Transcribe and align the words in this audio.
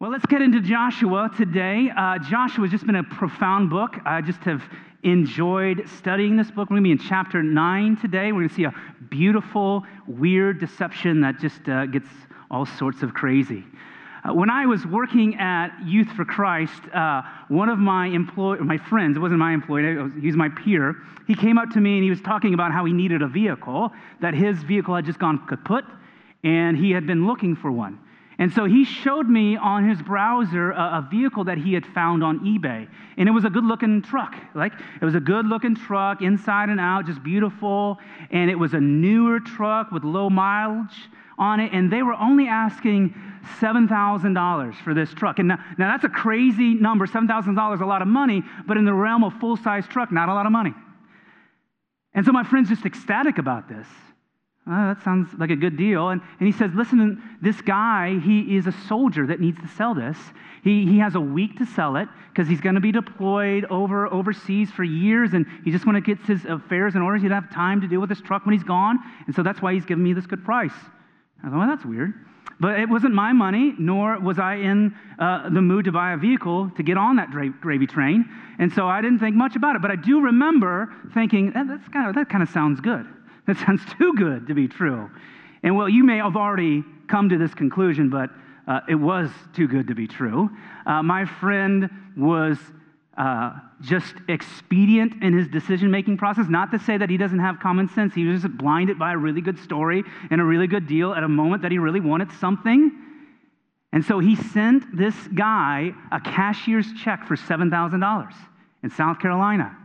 Well, 0.00 0.10
let's 0.10 0.24
get 0.24 0.40
into 0.40 0.62
Joshua 0.62 1.30
today. 1.36 1.90
Uh, 1.94 2.16
Joshua 2.16 2.64
has 2.64 2.70
just 2.70 2.86
been 2.86 2.96
a 2.96 3.04
profound 3.04 3.68
book. 3.68 3.96
I 4.06 4.22
just 4.22 4.40
have 4.44 4.62
enjoyed 5.02 5.86
studying 5.98 6.38
this 6.38 6.50
book. 6.50 6.70
We're 6.70 6.78
going 6.78 6.84
to 6.84 6.96
be 6.96 7.02
in 7.02 7.06
chapter 7.06 7.42
9 7.42 7.98
today. 7.98 8.32
We're 8.32 8.38
going 8.38 8.48
to 8.48 8.54
see 8.54 8.64
a 8.64 8.74
beautiful, 9.10 9.84
weird 10.06 10.58
deception 10.58 11.20
that 11.20 11.38
just 11.38 11.68
uh, 11.68 11.84
gets 11.84 12.08
all 12.50 12.64
sorts 12.64 13.02
of 13.02 13.12
crazy. 13.12 13.62
Uh, 14.24 14.32
when 14.32 14.48
I 14.48 14.64
was 14.64 14.86
working 14.86 15.34
at 15.38 15.68
Youth 15.84 16.08
for 16.12 16.24
Christ, 16.24 16.80
uh, 16.94 17.20
one 17.48 17.68
of 17.68 17.78
my 17.78 18.06
employ- 18.06 18.56
my 18.60 18.78
friends, 18.78 19.18
it 19.18 19.20
wasn't 19.20 19.40
my 19.40 19.52
employee, 19.52 19.96
was, 19.96 20.12
he 20.18 20.28
was 20.28 20.36
my 20.36 20.48
peer, 20.48 20.96
he 21.26 21.34
came 21.34 21.58
up 21.58 21.68
to 21.72 21.80
me 21.82 21.96
and 21.96 22.04
he 22.04 22.08
was 22.08 22.22
talking 22.22 22.54
about 22.54 22.72
how 22.72 22.86
he 22.86 22.94
needed 22.94 23.20
a 23.20 23.28
vehicle, 23.28 23.92
that 24.22 24.32
his 24.32 24.62
vehicle 24.62 24.94
had 24.94 25.04
just 25.04 25.18
gone 25.18 25.46
kaput, 25.46 25.84
and 26.42 26.78
he 26.78 26.90
had 26.90 27.06
been 27.06 27.26
looking 27.26 27.54
for 27.54 27.70
one. 27.70 27.98
And 28.40 28.50
so 28.50 28.64
he 28.64 28.84
showed 28.84 29.28
me 29.28 29.58
on 29.58 29.86
his 29.86 30.00
browser 30.00 30.70
a, 30.70 30.74
a, 30.74 31.08
vehicle 31.10 31.44
that 31.44 31.58
he 31.58 31.74
had 31.74 31.84
found 31.84 32.24
on 32.24 32.40
eBay. 32.40 32.88
And 33.18 33.28
it 33.28 33.32
was 33.32 33.44
a 33.44 33.50
good 33.50 33.66
looking 33.66 34.00
truck. 34.00 34.34
Like, 34.54 34.72
it 34.98 35.04
was 35.04 35.14
a 35.14 35.20
good 35.20 35.44
looking 35.44 35.76
truck, 35.76 36.22
inside 36.22 36.70
and 36.70 36.80
out, 36.80 37.04
just 37.04 37.22
beautiful. 37.22 37.98
And 38.30 38.50
it 38.50 38.54
was 38.54 38.72
a 38.72 38.80
newer 38.80 39.40
truck 39.40 39.92
with 39.92 40.04
low 40.04 40.30
mileage 40.30 41.10
on 41.36 41.60
it. 41.60 41.74
And 41.74 41.92
they 41.92 42.02
were 42.02 42.14
only 42.14 42.48
asking 42.48 43.14
$7,000 43.60 44.74
for 44.76 44.94
this 44.94 45.12
truck. 45.12 45.38
And 45.38 45.48
now, 45.48 45.58
now 45.76 45.90
that's 45.90 46.04
a 46.04 46.08
crazy 46.08 46.72
number. 46.72 47.06
$7,000 47.06 47.80
a 47.82 47.84
lot 47.84 48.00
of 48.00 48.08
money, 48.08 48.42
but 48.66 48.78
in 48.78 48.86
the 48.86 48.94
realm 48.94 49.22
of 49.22 49.34
full 49.34 49.58
size 49.58 49.86
truck, 49.86 50.10
not 50.10 50.30
a 50.30 50.32
lot 50.32 50.46
of 50.46 50.52
money. 50.52 50.72
And 52.14 52.24
so 52.24 52.32
my 52.32 52.44
friend's 52.44 52.70
just 52.70 52.86
ecstatic 52.86 53.36
about 53.36 53.68
this. 53.68 53.86
Oh, 54.72 54.94
that 54.94 55.02
sounds 55.02 55.28
like 55.36 55.50
a 55.50 55.56
good 55.56 55.76
deal. 55.76 56.10
And, 56.10 56.22
and 56.38 56.46
he 56.46 56.52
says, 56.52 56.70
Listen, 56.76 57.20
this 57.42 57.60
guy, 57.60 58.20
he 58.20 58.56
is 58.56 58.68
a 58.68 58.72
soldier 58.86 59.26
that 59.26 59.40
needs 59.40 59.60
to 59.60 59.66
sell 59.66 59.94
this. 59.94 60.16
He, 60.62 60.86
he 60.86 60.98
has 60.98 61.16
a 61.16 61.20
week 61.20 61.56
to 61.58 61.66
sell 61.66 61.96
it 61.96 62.08
because 62.28 62.46
he's 62.46 62.60
going 62.60 62.76
to 62.76 62.80
be 62.80 62.92
deployed 62.92 63.64
over 63.64 64.06
overseas 64.12 64.70
for 64.70 64.84
years 64.84 65.32
and 65.32 65.46
he 65.64 65.72
just 65.72 65.86
want 65.86 65.96
to 65.96 66.00
get 66.00 66.24
his 66.24 66.44
affairs 66.44 66.94
in 66.94 67.02
order. 67.02 67.16
He 67.16 67.26
doesn't 67.28 67.42
have 67.42 67.52
time 67.52 67.80
to 67.80 67.88
deal 67.88 68.00
with 68.00 68.10
his 68.10 68.20
truck 68.20 68.46
when 68.46 68.52
he's 68.52 68.62
gone. 68.62 68.98
And 69.26 69.34
so 69.34 69.42
that's 69.42 69.60
why 69.60 69.74
he's 69.74 69.86
giving 69.86 70.04
me 70.04 70.12
this 70.12 70.26
good 70.26 70.44
price. 70.44 70.74
I 71.42 71.48
thought, 71.48 71.58
well, 71.58 71.66
that's 71.66 71.84
weird. 71.84 72.12
But 72.60 72.78
it 72.78 72.88
wasn't 72.88 73.14
my 73.14 73.32
money, 73.32 73.74
nor 73.78 74.20
was 74.20 74.38
I 74.38 74.56
in 74.56 74.94
uh, 75.18 75.48
the 75.48 75.62
mood 75.62 75.86
to 75.86 75.92
buy 75.92 76.12
a 76.12 76.16
vehicle 76.18 76.70
to 76.76 76.82
get 76.82 76.98
on 76.98 77.16
that 77.16 77.30
dra- 77.30 77.48
gravy 77.48 77.86
train. 77.86 78.28
And 78.58 78.70
so 78.72 78.86
I 78.86 79.00
didn't 79.00 79.18
think 79.18 79.34
much 79.34 79.56
about 79.56 79.76
it. 79.76 79.82
But 79.82 79.90
I 79.90 79.96
do 79.96 80.20
remember 80.20 80.94
thinking, 81.14 81.52
that, 81.52 81.66
that's 81.66 81.88
kind 81.88 82.08
of, 82.08 82.14
that 82.16 82.28
kind 82.28 82.42
of 82.42 82.50
sounds 82.50 82.80
good. 82.80 83.06
That 83.50 83.58
sounds 83.66 83.82
too 83.98 84.12
good 84.14 84.46
to 84.46 84.54
be 84.54 84.68
true. 84.68 85.10
And 85.64 85.76
well, 85.76 85.88
you 85.88 86.04
may 86.04 86.18
have 86.18 86.36
already 86.36 86.84
come 87.08 87.28
to 87.30 87.36
this 87.36 87.52
conclusion, 87.52 88.08
but 88.08 88.30
uh, 88.68 88.78
it 88.88 88.94
was 88.94 89.28
too 89.52 89.66
good 89.66 89.88
to 89.88 89.94
be 89.96 90.06
true. 90.06 90.48
Uh, 90.86 91.02
my 91.02 91.24
friend 91.24 91.90
was 92.16 92.58
uh, 93.18 93.54
just 93.80 94.14
expedient 94.28 95.20
in 95.20 95.36
his 95.36 95.48
decision 95.48 95.90
making 95.90 96.16
process. 96.16 96.46
Not 96.48 96.70
to 96.70 96.78
say 96.78 96.96
that 96.96 97.10
he 97.10 97.16
doesn't 97.16 97.40
have 97.40 97.58
common 97.58 97.88
sense, 97.88 98.14
he 98.14 98.24
was 98.24 98.42
just 98.42 98.56
blinded 98.56 99.00
by 99.00 99.14
a 99.14 99.16
really 99.16 99.40
good 99.40 99.58
story 99.58 100.04
and 100.30 100.40
a 100.40 100.44
really 100.44 100.68
good 100.68 100.86
deal 100.86 101.12
at 101.12 101.24
a 101.24 101.28
moment 101.28 101.62
that 101.62 101.72
he 101.72 101.78
really 101.78 101.98
wanted 101.98 102.30
something. 102.38 102.92
And 103.92 104.04
so 104.04 104.20
he 104.20 104.36
sent 104.36 104.96
this 104.96 105.16
guy 105.34 105.90
a 106.12 106.20
cashier's 106.20 106.86
check 107.02 107.26
for 107.26 107.34
$7,000 107.34 108.32
in 108.84 108.90
South 108.90 109.18
Carolina. 109.18 109.76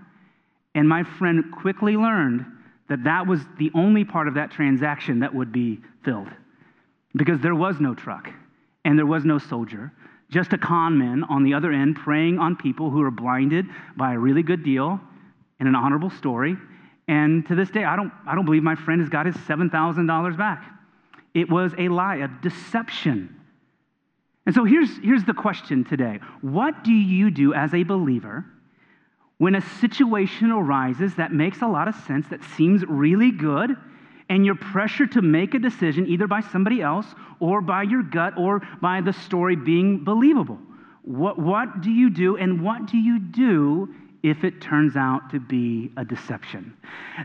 And 0.76 0.88
my 0.88 1.02
friend 1.02 1.46
quickly 1.52 1.98
learned 1.98 2.46
that 2.90 3.04
that 3.04 3.28
was 3.28 3.42
the 3.58 3.72
only 3.74 4.04
part 4.04 4.28
of 4.28 4.36
that 4.36 4.52
transaction 4.52 5.20
that 5.20 5.34
would 5.34 5.52
be 5.52 5.80
filled 6.04 6.30
because 7.16 7.40
there 7.40 7.56
was 7.56 7.80
no 7.80 7.96
truck 7.96 8.30
and 8.84 8.98
there 8.98 9.06
was 9.06 9.26
no 9.26 9.40
soldier, 9.40 9.92
just 10.30 10.54
a 10.54 10.58
con 10.58 10.98
man 10.98 11.24
on 11.24 11.44
the 11.44 11.54
other 11.54 11.72
end 11.72 11.96
preying 11.96 12.38
on 12.38 12.56
people 12.56 12.90
who 12.90 13.02
are 13.02 13.12
blinded 13.12 13.66
by 13.98 14.14
a 14.14 14.20
really 14.20 14.44
good 14.44 14.64
deal 14.64 15.00
and 15.60 15.68
an 15.68 15.76
honorable 15.76 16.10
story. 16.10 16.56
And 17.08 17.46
to 17.48 17.56
this 17.56 17.70
day, 17.70 17.84
I 17.84 17.96
don't, 17.96 18.12
I 18.28 18.36
don't 18.36 18.46
believe 18.46 18.64
my 18.64 18.76
friend 18.76 19.02
has 19.02 19.10
got 19.10 19.26
his 19.26 19.36
$7,000 19.36 20.38
back. 20.38 20.66
It 21.34 21.50
was 21.50 21.74
a 21.78 21.90
lie, 21.90 22.18
a 22.18 22.28
deception. 22.28 23.36
And 24.46 24.54
so 24.54 24.64
here's, 24.64 24.90
here's 25.00 25.24
the 25.24 25.34
question 25.34 25.84
today 25.84 26.20
What 26.42 26.84
do 26.84 26.94
you 26.94 27.32
do 27.32 27.54
as 27.54 27.74
a 27.74 27.84
believer? 27.84 28.46
When 29.38 29.56
a 29.56 29.62
situation 29.80 30.52
arises 30.52 31.16
that 31.16 31.34
makes 31.34 31.62
a 31.62 31.68
lot 31.68 31.88
of 31.88 31.96
sense, 32.08 32.28
that 32.30 32.44
seems 32.56 32.84
really 32.88 33.32
good, 33.32 33.76
and 34.30 34.46
you're 34.46 34.56
pressured 34.56 35.12
to 35.12 35.22
make 35.22 35.54
a 35.54 35.60
decision 35.60 36.08
either 36.08 36.28
by 36.28 36.42
somebody 36.42 36.82
else 36.82 37.06
or 37.40 37.62
by 37.62 37.84
your 37.84 38.02
gut 38.02 38.38
or 38.38 38.62
by 38.82 39.02
the 39.02 39.14
story 39.14 39.56
being 39.56 40.04
believable. 40.04 40.58
What, 41.04 41.38
what 41.38 41.82
do 41.82 41.92
you 41.92 42.10
do, 42.10 42.38
and 42.38 42.62
what 42.62 42.88
do 42.88 42.98
you 42.98 43.20
do 43.20 43.94
if 44.26 44.44
it 44.44 44.60
turns 44.60 44.96
out 44.96 45.30
to 45.30 45.40
be 45.40 45.92
a 45.98 46.04
deception. 46.04 46.76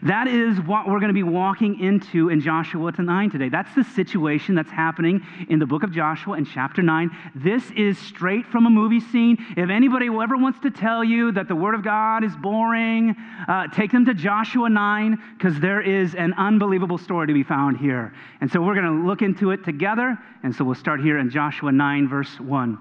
That 0.03 0.29
is 0.29 0.61
what 0.61 0.87
we're 0.87 1.01
going 1.01 1.09
to 1.09 1.15
be 1.15 1.23
walking 1.23 1.81
into 1.81 2.29
in 2.29 2.43
Joshua 2.43 2.93
9 2.99 3.31
today. 3.31 3.49
That's 3.49 3.75
the 3.75 3.85
situation 3.85 4.55
that's 4.55 4.71
happening 4.71 5.27
in 5.49 5.59
the 5.59 5.65
book 5.65 5.83
of 5.83 5.93
Joshua 5.93 6.37
in 6.37 6.45
chapter 6.45 6.83
9. 6.83 7.11
This 7.35 7.63
is 7.71 7.99
straight 7.99 8.45
from 8.45 8.67
a 8.67 8.71
movie 8.71 9.01
scene. 9.01 9.39
If 9.57 9.71
anybody 9.71 10.09
ever 10.09 10.37
wants 10.37 10.59
to 10.61 10.71
tell 10.71 11.03
you 11.03 11.33
that 11.33 11.49
the 11.49 11.57
Word 11.57 11.75
of 11.75 11.83
God 11.83 12.23
is 12.23 12.37
boring, 12.37 13.17
uh, 13.49 13.69
take 13.69 13.93
them 13.93 14.05
to 14.05 14.13
Joshua 14.13 14.69
9 14.69 15.19
because 15.39 15.59
there 15.59 15.81
is 15.81 16.15
an 16.15 16.35
unbelievable 16.35 16.99
story 16.99 17.27
to 17.29 17.33
be 17.33 17.45
found 17.45 17.79
here. 17.79 18.13
And 18.43 18.53
so 18.53 18.61
we're 18.61 18.75
going 18.75 19.01
to 19.01 19.07
look 19.07 19.23
into 19.23 19.53
it 19.53 19.65
together. 19.65 20.19
And 20.43 20.55
so 20.55 20.65
we'll 20.65 20.75
start 20.75 21.01
here 21.01 21.19
in 21.19 21.31
Joshua 21.31 21.73
9, 21.73 22.09
verse 22.09 22.39
1. 22.39 22.79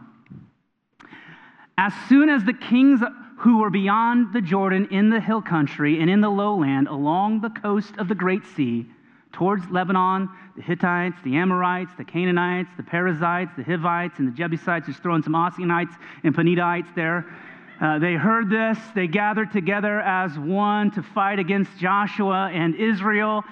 As 1.78 1.94
soon 2.10 2.28
as 2.28 2.44
the 2.44 2.52
kings 2.52 3.00
who 3.40 3.60
were 3.60 3.70
beyond 3.70 4.34
the 4.34 4.42
Jordan 4.42 4.88
in 4.92 5.10
the 5.10 5.20
hill 5.20 5.42
country 5.42 6.02
and 6.02 6.10
in 6.10 6.20
the 6.20 6.30
lowland 6.30 6.90
along 6.90 7.40
the 7.40 7.50
coast 7.50 7.94
of 7.98 8.10
the 8.10 8.16
Great 8.16 8.46
Sea, 8.46 8.86
towards 9.32 9.66
Lebanon, 9.70 10.28
the 10.58 10.62
Hittites, 10.62 11.16
the 11.24 11.38
Amorites, 11.38 11.92
the 11.98 12.04
Canaanites, 12.04 12.70
the 12.76 12.84
Perizzites, 12.84 13.52
the 13.56 13.64
Hivites, 13.64 14.20
and 14.20 14.28
the 14.28 14.36
Jebusites. 14.36 14.88
Just 14.88 15.02
throwing 15.02 15.24
some 15.24 15.36
Ossianites 15.36 15.96
and 16.26 16.36
Panitites 16.36 16.94
there. 16.96 17.26
Uh, 17.80 17.98
they 17.98 18.16
heard 18.16 18.50
this. 18.50 18.78
They 18.94 19.08
gathered 19.08 19.54
together 19.54 20.02
as 20.02 20.38
one 20.38 20.92
to 20.92 21.02
fight 21.02 21.40
against 21.40 21.72
Joshua 21.78 22.52
and 22.54 22.76
Israel. 22.76 23.46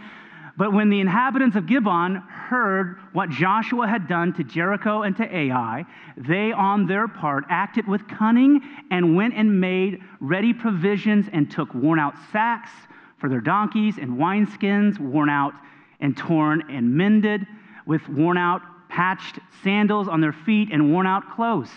But 0.58 0.74
when 0.74 0.90
the 0.90 1.00
inhabitants 1.00 1.56
of 1.56 1.68
Gibeon 1.68 2.16
heard 2.16 2.98
what 3.14 3.30
Joshua 3.30 3.88
had 3.88 4.08
done 4.08 4.34
to 4.34 4.44
Jericho 4.44 5.04
and 5.04 5.16
to 5.18 5.36
Ai, 5.36 5.86
they 6.18 6.52
on 6.52 6.88
their 6.88 7.08
part 7.08 7.46
acted 7.48 7.88
with 7.88 8.08
cunning 8.08 8.62
and 8.90 9.16
went 9.16 9.36
and 9.36 9.62
made 9.62 10.00
ready 10.20 10.54
provisions 10.54 11.28
and 11.32 11.50
took 11.50 11.72
worn 11.76 12.00
out 12.00 12.16
sacks 12.32 12.72
for 13.20 13.30
their 13.30 13.40
donkeys 13.40 14.00
and 14.00 14.18
wineskins, 14.18 14.98
worn 15.00 15.30
out 15.30 15.54
and 16.00 16.18
torn 16.18 16.64
and 16.72 16.92
mended, 16.92 17.46
with 17.86 18.08
worn 18.10 18.38
out 18.38 18.62
patched 18.90 19.38
sandals 19.64 20.08
on 20.08 20.22
their 20.22 20.34
feet 20.34 20.70
and 20.72 20.92
worn 20.92 21.06
out 21.06 21.30
clothes. 21.36 21.72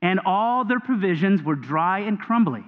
And 0.00 0.20
all 0.24 0.64
their 0.64 0.80
provisions 0.80 1.42
were 1.42 1.54
dry 1.54 2.00
and 2.00 2.18
crumbly. 2.18 2.64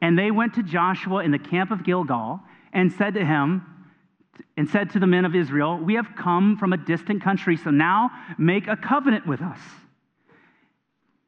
And 0.00 0.18
they 0.18 0.30
went 0.30 0.54
to 0.54 0.62
Joshua 0.62 1.24
in 1.24 1.30
the 1.30 1.38
camp 1.38 1.70
of 1.70 1.84
Gilgal 1.84 2.40
and 2.72 2.92
said 2.92 3.14
to 3.14 3.24
him, 3.24 3.62
and 4.56 4.68
said 4.68 4.90
to 4.90 4.98
the 4.98 5.06
men 5.06 5.24
of 5.24 5.34
Israel, 5.34 5.78
We 5.78 5.94
have 5.94 6.08
come 6.16 6.56
from 6.56 6.72
a 6.72 6.76
distant 6.76 7.22
country, 7.22 7.56
so 7.56 7.70
now 7.70 8.10
make 8.38 8.68
a 8.68 8.76
covenant 8.76 9.26
with 9.26 9.42
us. 9.42 9.58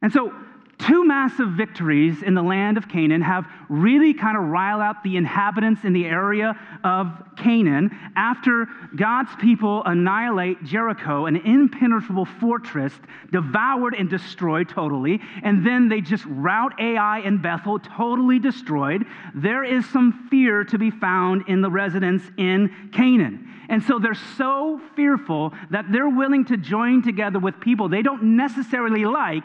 And 0.01 0.11
so 0.11 0.33
two 0.79 1.05
massive 1.05 1.49
victories 1.49 2.23
in 2.23 2.33
the 2.33 2.41
land 2.41 2.77
of 2.77 2.87
Canaan 2.87 3.21
have 3.21 3.45
really 3.67 4.13
kind 4.13 4.37
of 4.37 4.43
riled 4.45 4.81
out 4.81 5.03
the 5.03 5.17
inhabitants 5.17 5.83
in 5.83 5.93
the 5.93 6.05
area 6.05 6.57
of 6.83 7.11
Canaan 7.35 7.91
after 8.15 8.67
God's 8.95 9.35
people 9.35 9.83
annihilate 9.85 10.63
Jericho, 10.63 11.25
an 11.25 11.35
impenetrable 11.35 12.25
fortress, 12.25 12.93
devoured 13.31 13.93
and 13.93 14.09
destroyed 14.09 14.69
totally, 14.69 15.19
and 15.43 15.65
then 15.65 15.89
they 15.89 16.01
just 16.01 16.23
rout 16.27 16.73
Ai 16.79 17.19
and 17.19 17.41
Bethel, 17.41 17.79
totally 17.79 18.39
destroyed. 18.39 19.05
There 19.35 19.63
is 19.63 19.87
some 19.89 20.27
fear 20.29 20.63
to 20.63 20.77
be 20.77 20.91
found 20.91 21.43
in 21.49 21.61
the 21.61 21.69
residents 21.69 22.23
in 22.37 22.89
Canaan. 22.93 23.47
And 23.67 23.83
so 23.83 23.99
they're 23.99 24.15
so 24.15 24.81
fearful 24.95 25.53
that 25.69 25.91
they're 25.91 26.09
willing 26.09 26.45
to 26.45 26.57
join 26.57 27.03
together 27.03 27.37
with 27.37 27.59
people 27.59 27.87
they 27.87 28.01
don't 28.01 28.35
necessarily 28.35 29.05
like 29.05 29.43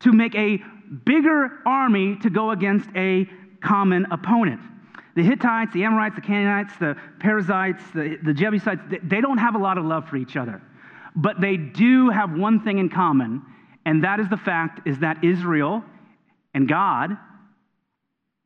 to 0.00 0.12
make 0.12 0.34
a 0.34 0.58
bigger 1.04 1.58
army 1.66 2.16
to 2.22 2.30
go 2.30 2.50
against 2.50 2.88
a 2.94 3.28
common 3.60 4.06
opponent. 4.10 4.60
The 5.16 5.22
Hittites, 5.22 5.72
the 5.72 5.84
Amorites, 5.84 6.14
the 6.14 6.20
Canaanites, 6.20 6.72
the 6.78 6.96
Perizzites, 7.18 7.82
the, 7.92 8.18
the 8.22 8.32
Jebusites, 8.32 8.80
they 9.02 9.20
don't 9.20 9.38
have 9.38 9.54
a 9.56 9.58
lot 9.58 9.76
of 9.76 9.84
love 9.84 10.08
for 10.08 10.16
each 10.16 10.36
other. 10.36 10.62
But 11.16 11.40
they 11.40 11.56
do 11.56 12.10
have 12.10 12.32
one 12.32 12.62
thing 12.62 12.78
in 12.78 12.88
common, 12.88 13.42
and 13.84 14.04
that 14.04 14.20
is 14.20 14.28
the 14.28 14.36
fact 14.36 14.86
is 14.86 15.00
that 15.00 15.24
Israel 15.24 15.82
and 16.54 16.68
God 16.68 17.16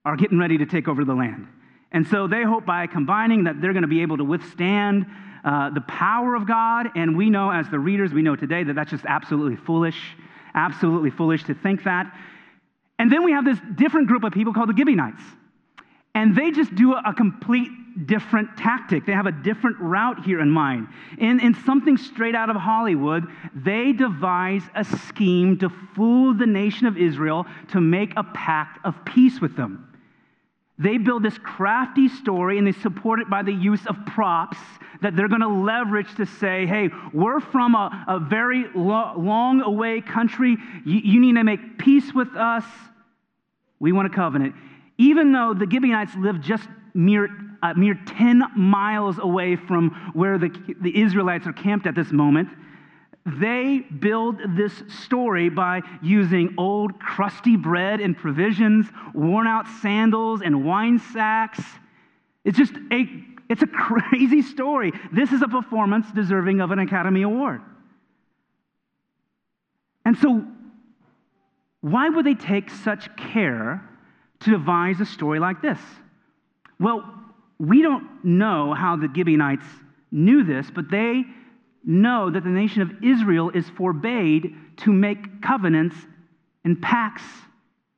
are 0.04 0.16
getting 0.16 0.38
ready 0.38 0.58
to 0.58 0.66
take 0.66 0.88
over 0.88 1.04
the 1.04 1.14
land. 1.14 1.46
And 1.92 2.06
so 2.08 2.26
they 2.26 2.42
hope 2.42 2.64
by 2.64 2.86
combining 2.86 3.44
that 3.44 3.60
they're 3.60 3.74
going 3.74 3.82
to 3.82 3.88
be 3.88 4.00
able 4.00 4.16
to 4.16 4.24
withstand 4.24 5.04
uh, 5.44 5.70
the 5.70 5.82
power 5.82 6.34
of 6.34 6.46
God, 6.46 6.88
and 6.94 7.16
we 7.16 7.28
know 7.28 7.50
as 7.50 7.68
the 7.68 7.78
readers, 7.78 8.12
we 8.12 8.22
know 8.22 8.36
today 8.36 8.64
that 8.64 8.74
that's 8.74 8.90
just 8.90 9.04
absolutely 9.04 9.56
foolish, 9.56 9.98
absolutely 10.54 11.10
foolish 11.10 11.44
to 11.44 11.54
think 11.54 11.84
that. 11.84 12.14
And 12.98 13.10
then 13.10 13.24
we 13.24 13.32
have 13.32 13.44
this 13.44 13.58
different 13.74 14.08
group 14.08 14.24
of 14.24 14.32
people 14.32 14.52
called 14.52 14.68
the 14.68 14.76
Gibeonites. 14.76 15.22
And 16.14 16.36
they 16.36 16.50
just 16.50 16.74
do 16.74 16.92
a 16.92 17.14
complete 17.14 17.70
different 18.06 18.56
tactic. 18.56 19.06
They 19.06 19.12
have 19.12 19.26
a 19.26 19.32
different 19.32 19.78
route 19.80 20.24
here 20.24 20.40
in 20.40 20.50
mind. 20.50 20.88
In, 21.18 21.40
in 21.40 21.54
something 21.64 21.96
straight 21.96 22.34
out 22.34 22.50
of 22.50 22.56
Hollywood, 22.56 23.26
they 23.54 23.92
devise 23.92 24.62
a 24.74 24.84
scheme 24.84 25.58
to 25.58 25.70
fool 25.94 26.34
the 26.34 26.46
nation 26.46 26.86
of 26.86 26.96
Israel 26.96 27.46
to 27.70 27.80
make 27.80 28.12
a 28.16 28.24
pact 28.24 28.84
of 28.84 28.94
peace 29.04 29.40
with 29.40 29.56
them. 29.56 29.91
They 30.78 30.98
build 30.98 31.22
this 31.22 31.38
crafty 31.38 32.08
story 32.08 32.58
and 32.58 32.66
they 32.66 32.72
support 32.72 33.20
it 33.20 33.28
by 33.28 33.42
the 33.42 33.52
use 33.52 33.84
of 33.86 33.96
props 34.06 34.56
that 35.02 35.16
they're 35.16 35.28
going 35.28 35.42
to 35.42 35.48
leverage 35.48 36.14
to 36.16 36.26
say, 36.26 36.66
hey, 36.66 36.88
we're 37.12 37.40
from 37.40 37.74
a, 37.74 38.04
a 38.08 38.18
very 38.20 38.64
lo- 38.74 39.14
long 39.16 39.60
away 39.60 40.00
country. 40.00 40.56
You, 40.84 41.00
you 41.04 41.20
need 41.20 41.34
to 41.34 41.44
make 41.44 41.78
peace 41.78 42.14
with 42.14 42.34
us. 42.36 42.64
We 43.80 43.92
want 43.92 44.06
a 44.06 44.14
covenant. 44.14 44.54
Even 44.98 45.32
though 45.32 45.54
the 45.54 45.66
Gibeonites 45.70 46.14
live 46.16 46.40
just 46.40 46.68
mere, 46.94 47.28
uh, 47.62 47.74
mere 47.74 47.98
10 48.06 48.42
miles 48.56 49.18
away 49.18 49.56
from 49.56 50.12
where 50.14 50.38
the, 50.38 50.50
the 50.80 51.00
Israelites 51.00 51.46
are 51.46 51.52
camped 51.52 51.86
at 51.86 51.94
this 51.94 52.12
moment, 52.12 52.48
they 53.24 53.84
build 54.00 54.38
this 54.56 54.82
story 55.04 55.48
by 55.48 55.82
using 56.02 56.54
old 56.58 56.98
crusty 56.98 57.56
bread 57.56 58.00
and 58.00 58.16
provisions, 58.16 58.86
worn 59.14 59.46
out 59.46 59.66
sandals 59.80 60.42
and 60.42 60.64
wine 60.64 60.98
sacks. 60.98 61.60
It's 62.44 62.58
just 62.58 62.74
a 62.90 63.06
it's 63.48 63.62
a 63.62 63.66
crazy 64.10 64.42
story. 64.42 64.92
This 65.12 65.30
is 65.30 65.42
a 65.42 65.48
performance 65.48 66.06
deserving 66.12 66.60
of 66.60 66.70
an 66.70 66.78
Academy 66.78 67.22
Award. 67.22 67.60
And 70.04 70.16
so 70.18 70.44
why 71.80 72.08
would 72.08 72.26
they 72.26 72.34
take 72.34 72.70
such 72.70 73.14
care 73.16 73.88
to 74.40 74.50
devise 74.50 75.00
a 75.00 75.06
story 75.06 75.38
like 75.38 75.62
this? 75.62 75.78
Well, 76.80 77.04
we 77.58 77.82
don't 77.82 78.24
know 78.24 78.74
how 78.74 78.96
the 78.96 79.08
Gibeonites 79.14 79.66
knew 80.10 80.42
this, 80.42 80.68
but 80.74 80.90
they 80.90 81.24
know 81.84 82.30
that 82.30 82.44
the 82.44 82.50
nation 82.50 82.82
of 82.82 82.92
Israel 83.02 83.50
is 83.50 83.68
forbade 83.70 84.54
to 84.78 84.92
make 84.92 85.42
covenants 85.42 85.96
and 86.64 86.80
pacts 86.80 87.24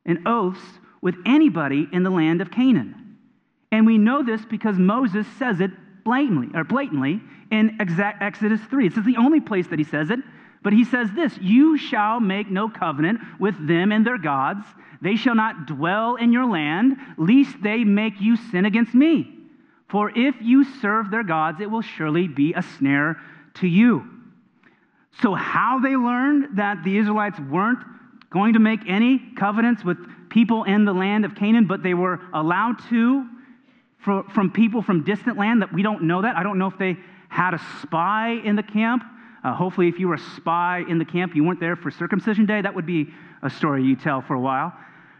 and 0.06 0.26
oaths 0.26 0.62
with 1.00 1.14
anybody 1.26 1.86
in 1.92 2.02
the 2.02 2.10
land 2.10 2.40
of 2.40 2.50
Canaan. 2.50 3.18
And 3.70 3.86
we 3.86 3.98
know 3.98 4.22
this 4.22 4.44
because 4.44 4.76
Moses 4.78 5.26
says 5.38 5.60
it 5.60 5.70
blatantly, 6.04 6.48
or 6.54 6.64
blatantly 6.64 7.20
in 7.50 7.78
Exodus 7.80 8.60
3. 8.70 8.88
This 8.88 8.98
is 8.98 9.04
the 9.04 9.16
only 9.16 9.40
place 9.40 9.66
that 9.68 9.78
he 9.78 9.84
says 9.84 10.10
it. 10.10 10.20
But 10.62 10.72
he 10.72 10.84
says 10.84 11.10
this 11.12 11.36
You 11.38 11.76
shall 11.76 12.20
make 12.20 12.50
no 12.50 12.68
covenant 12.68 13.20
with 13.38 13.54
them 13.66 13.92
and 13.92 14.06
their 14.06 14.18
gods. 14.18 14.66
They 15.02 15.16
shall 15.16 15.34
not 15.34 15.66
dwell 15.66 16.16
in 16.16 16.32
your 16.32 16.46
land, 16.46 16.96
lest 17.18 17.62
they 17.62 17.84
make 17.84 18.20
you 18.20 18.36
sin 18.36 18.64
against 18.64 18.94
me. 18.94 19.30
For 19.88 20.10
if 20.16 20.34
you 20.40 20.64
serve 20.80 21.10
their 21.10 21.22
gods, 21.22 21.60
it 21.60 21.70
will 21.70 21.82
surely 21.82 22.26
be 22.26 22.54
a 22.54 22.62
snare 22.62 23.20
to 23.54 23.66
you. 23.66 24.04
So, 25.22 25.34
how 25.34 25.78
they 25.80 25.96
learned 25.96 26.58
that 26.58 26.82
the 26.84 26.98
Israelites 26.98 27.38
weren't 27.38 27.84
going 28.30 28.54
to 28.54 28.58
make 28.58 28.80
any 28.88 29.20
covenants 29.36 29.84
with 29.84 29.98
people 30.28 30.64
in 30.64 30.84
the 30.84 30.92
land 30.92 31.24
of 31.24 31.36
Canaan, 31.36 31.66
but 31.66 31.82
they 31.82 31.94
were 31.94 32.20
allowed 32.32 32.76
to 32.90 33.28
from 34.04 34.50
people 34.52 34.82
from 34.82 35.02
distant 35.02 35.38
land 35.38 35.62
that 35.62 35.72
we 35.72 35.82
don't 35.82 36.02
know 36.02 36.20
that. 36.20 36.36
I 36.36 36.42
don't 36.42 36.58
know 36.58 36.66
if 36.66 36.76
they 36.76 36.98
had 37.28 37.54
a 37.54 37.60
spy 37.80 38.40
in 38.44 38.54
the 38.54 38.62
camp. 38.62 39.02
Uh, 39.42 39.54
hopefully, 39.54 39.88
if 39.88 39.98
you 39.98 40.08
were 40.08 40.14
a 40.14 40.36
spy 40.36 40.84
in 40.88 40.98
the 40.98 41.04
camp, 41.04 41.34
you 41.34 41.44
weren't 41.44 41.60
there 41.60 41.76
for 41.76 41.90
circumcision 41.90 42.44
day. 42.44 42.60
That 42.60 42.74
would 42.74 42.86
be 42.86 43.08
a 43.42 43.48
story 43.48 43.82
you 43.82 43.96
tell 43.96 44.20
for 44.20 44.34
a 44.34 44.40
while, 44.40 44.72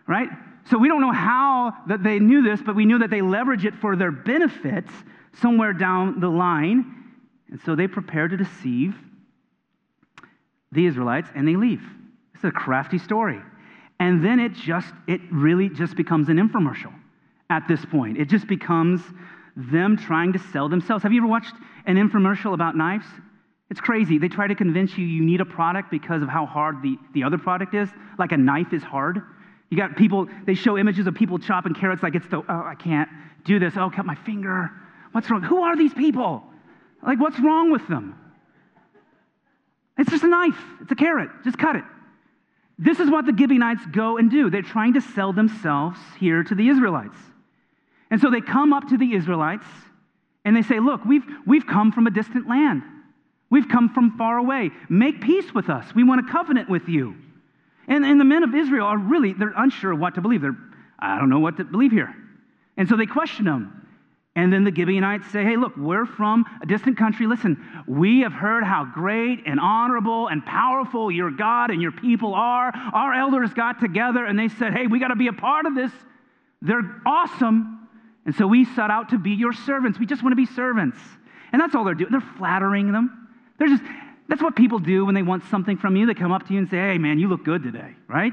right? 0.07 0.29
So 0.71 0.79
we 0.79 0.89
don't 0.89 1.01
know 1.01 1.13
how 1.13 1.75
that 1.89 2.03
they 2.03 2.19
knew 2.19 2.43
this, 2.43 2.61
but 2.65 2.75
we 2.75 2.87
knew 2.87 2.99
that 2.99 3.11
they 3.11 3.21
leverage 3.21 3.65
it 3.65 3.75
for 3.75 3.97
their 3.97 4.11
benefits 4.11 4.91
somewhere 5.41 5.73
down 5.73 6.21
the 6.21 6.29
line. 6.29 7.04
And 7.55 7.63
so 7.63 7.77
they 7.77 7.87
prepare 7.87 8.27
to 8.27 8.37
deceive 8.37 8.97
the 10.73 10.87
Israelites 10.87 11.29
and 11.37 11.47
they 11.47 11.55
leave. 11.55 11.83
It's 12.35 12.43
a 12.43 12.51
crafty 12.51 12.99
story. 12.99 13.41
And 14.01 14.25
then 14.25 14.41
it 14.41 14.55
just, 14.55 14.93
it 15.07 15.21
really 15.31 15.69
just 15.69 15.95
becomes 15.95 16.29
an 16.31 16.37
infomercial 16.37 16.93
at 17.51 17.69
this 17.69 17.85
point. 17.85 18.19
It 18.19 18.29
just 18.29 18.49
becomes 18.49 19.03
them 19.55 19.97
trying 19.97 20.33
to 20.33 20.41
sell 20.53 20.69
themselves. 20.69 21.05
Have 21.05 21.13
you 21.13 21.21
ever 21.21 21.29
watched 21.29 21.55
an 21.87 21.95
infomercial 21.95 22.55
about 22.55 22.77
knives? 22.77 23.07
It's 23.71 23.81
crazy. 23.81 24.19
They 24.19 24.27
try 24.27 24.49
to 24.49 24.57
convince 24.57 24.99
you 24.99 25.07
you 25.07 25.25
need 25.25 25.41
a 25.41 25.45
product 25.45 25.93
because 25.93 26.23
of 26.23 26.29
how 26.29 26.47
hard 26.47 26.83
the, 26.83 26.99
the 27.13 27.23
other 27.23 27.39
product 27.39 27.73
is. 27.77 27.89
Like 28.19 28.33
a 28.33 28.37
knife 28.37 28.73
is 28.73 28.83
hard. 28.83 29.23
You 29.71 29.77
got 29.77 29.97
people, 29.97 30.27
they 30.45 30.55
show 30.55 30.77
images 30.77 31.07
of 31.07 31.15
people 31.15 31.39
chopping 31.39 31.75
carrots 31.75 32.03
like 32.03 32.17
it's 32.17 32.27
the, 32.27 32.39
oh, 32.39 32.45
I 32.49 32.75
can't 32.75 33.09
do 33.45 33.61
this. 33.61 33.75
Oh, 33.77 33.91
cut 33.91 34.07
my 34.07 34.17
finger. 34.17 34.73
What's 35.13 35.31
wrong? 35.31 35.43
Who 35.43 35.63
are 35.63 35.77
these 35.77 35.95
people? 35.95 36.43
Like, 37.05 37.21
what's 37.21 37.39
wrong 37.39 37.71
with 37.71 37.87
them? 37.89 38.19
It's 39.99 40.11
just 40.11 40.25
a 40.25 40.29
knife, 40.29 40.59
it's 40.81 40.91
a 40.91 40.97
carrot, 40.97 41.31
just 41.45 41.59
cut 41.59 41.77
it. 41.77 41.85
This 42.79 42.99
is 42.99 43.09
what 43.09 43.27
the 43.27 43.37
Gibeonites 43.37 43.87
go 43.93 44.19
and 44.19 44.31
do. 44.31 44.51
They're 44.51 44.63
trying 44.63 44.95
to 44.95 45.01
sell 45.01 45.33
themselves 45.33 45.99
here 46.19 46.43
to 46.43 46.55
the 46.55 46.69
Israelites. 46.69 47.17
And 48.11 48.21
so 48.21 48.31
they 48.31 48.41
come 48.41 48.73
up 48.73 48.89
to 48.89 48.97
the 48.97 49.15
Israelites 49.15 49.67
and 50.45 50.57
they 50.57 50.63
say, 50.63 50.81
Look, 50.81 51.05
we've, 51.05 51.25
we've 51.47 51.67
come 51.67 51.93
from 51.93 52.07
a 52.07 52.11
distant 52.11 52.49
land. 52.49 52.83
We've 53.51 53.69
come 53.69 53.89
from 53.91 54.19
far 54.19 54.39
away. 54.39 54.71
Make 54.89 55.21
peace 55.21 55.55
with 55.55 55.71
us. 55.71 55.95
We 55.95 56.03
want 56.03 56.29
a 56.29 56.33
covenant 56.33 56.69
with 56.69 56.89
you. 56.89 57.15
And, 57.87 58.05
and 58.05 58.19
the 58.19 58.25
men 58.25 58.43
of 58.43 58.55
Israel 58.55 58.87
are 58.87 58.99
really, 58.99 59.33
they're 59.33 59.53
unsure 59.57 59.95
what 59.95 60.17
to 60.17 60.21
believe. 60.21 60.41
They're, 60.41 60.57
I 60.99 61.19
don't 61.19 61.29
know 61.29 61.39
what 61.39 61.59
to 61.59 61.65
believe 61.65 61.93
here. 61.93 62.15
And 62.77 62.89
so 62.89 62.97
they 62.97 63.07
question 63.07 63.45
them. 63.45 63.84
And 64.37 64.53
then 64.53 64.65
the 64.65 64.75
Gibeonites 64.75 65.31
say, 65.31 65.45
Hey, 65.45 65.57
look, 65.57 65.77
we're 65.77 66.07
from 66.07 66.45
a 66.61 66.67
distant 66.67 66.99
country. 66.99 67.27
Listen, 67.27 67.65
we 67.87 68.21
have 68.21 68.33
heard 68.33 68.65
how 68.65 68.85
great 68.85 69.45
and 69.47 69.61
honorable 69.61 70.29
and 70.29 70.45
powerful 70.45 71.11
your 71.11 71.31
God 71.31 71.71
and 71.71 71.81
your 71.81 71.93
people 71.93 72.35
are. 72.35 72.73
Our 72.93 73.15
elders 73.15 73.55
got 73.55 73.79
together 73.79 74.25
and 74.25 74.39
they 74.39 74.49
said, 74.49 74.73
Hey, 74.73 74.89
we 74.89 74.99
got 74.99 75.09
to 75.09 75.17
be 75.17 75.29
a 75.29 75.33
part 75.33 75.67
of 75.67 75.75
this. 75.75 75.93
They're 76.63 77.01
awesome. 77.07 77.89
And 78.27 78.35
so 78.35 78.47
we 78.47 78.65
set 78.65 78.91
out 78.91 79.11
to 79.11 79.19
be 79.19 79.33
your 79.33 79.53
servants. 79.53 79.99
We 79.99 80.07
just 80.07 80.23
want 80.23 80.33
to 80.33 80.37
be 80.37 80.47
servants. 80.47 80.99
And 81.53 81.61
that's 81.61 81.75
all 81.75 81.85
they're 81.85 81.95
doing. 81.95 82.11
They're 82.11 82.21
flattering 82.39 82.91
them. 82.91 83.29
They're 83.59 83.69
just, 83.69 83.83
that's 84.29 84.43
what 84.43 84.57
people 84.57 84.81
do 84.81 85.05
when 85.05 85.15
they 85.15 85.23
want 85.23 85.45
something 85.45 85.77
from 85.77 85.95
you. 85.95 86.07
They 86.07 86.15
come 86.15 86.33
up 86.33 86.49
to 86.49 86.53
you 86.53 86.59
and 86.59 86.69
say, 86.69 86.79
Hey, 86.79 86.99
man, 86.99 87.21
you 87.21 87.29
look 87.29 87.45
good 87.45 87.63
today, 87.63 87.95
right? 88.09 88.33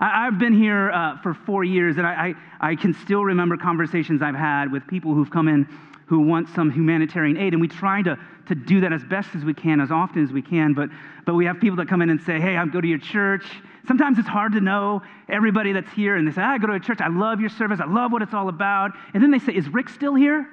I, 0.00 0.24
have 0.24 0.38
been 0.38 0.52
here 0.52 0.90
uh, 0.90 1.18
for 1.22 1.34
four 1.34 1.64
years, 1.64 1.96
and 1.98 2.06
I, 2.06 2.34
I, 2.60 2.70
I, 2.72 2.76
can 2.76 2.94
still 2.94 3.24
remember 3.24 3.56
conversations 3.56 4.22
I've 4.22 4.34
had 4.34 4.72
with 4.72 4.86
people 4.86 5.14
who've 5.14 5.30
come 5.30 5.48
in 5.48 5.68
who 6.06 6.20
want 6.20 6.48
some 6.50 6.70
humanitarian 6.70 7.36
aid, 7.36 7.52
and 7.54 7.60
we 7.60 7.68
try 7.68 8.02
to, 8.02 8.18
to 8.48 8.54
do 8.54 8.80
that 8.82 8.92
as 8.92 9.04
best 9.04 9.34
as 9.34 9.44
we 9.44 9.54
can, 9.54 9.80
as 9.80 9.90
often 9.90 10.22
as 10.22 10.32
we 10.32 10.42
can. 10.42 10.74
But, 10.74 10.90
but 11.24 11.34
we 11.34 11.46
have 11.46 11.60
people 11.60 11.76
that 11.76 11.88
come 11.88 12.02
in 12.02 12.10
and 12.10 12.20
say, 12.20 12.40
Hey, 12.40 12.56
I 12.56 12.66
go 12.66 12.80
to 12.80 12.88
your 12.88 12.98
church. 12.98 13.46
Sometimes 13.86 14.18
it's 14.18 14.28
hard 14.28 14.52
to 14.52 14.60
know 14.60 15.02
everybody 15.28 15.72
that's 15.72 15.92
here, 15.92 16.16
and 16.16 16.26
they 16.26 16.32
say, 16.32 16.42
I 16.42 16.58
go 16.58 16.66
to 16.66 16.74
a 16.74 16.80
church. 16.80 17.00
I 17.00 17.08
love 17.08 17.40
your 17.40 17.50
service. 17.50 17.80
I 17.80 17.86
love 17.86 18.12
what 18.12 18.22
it's 18.22 18.34
all 18.34 18.48
about. 18.48 18.92
And 19.14 19.22
then 19.22 19.30
they 19.30 19.38
say, 19.38 19.54
Is 19.54 19.68
Rick 19.68 19.88
still 19.88 20.14
here? 20.14 20.46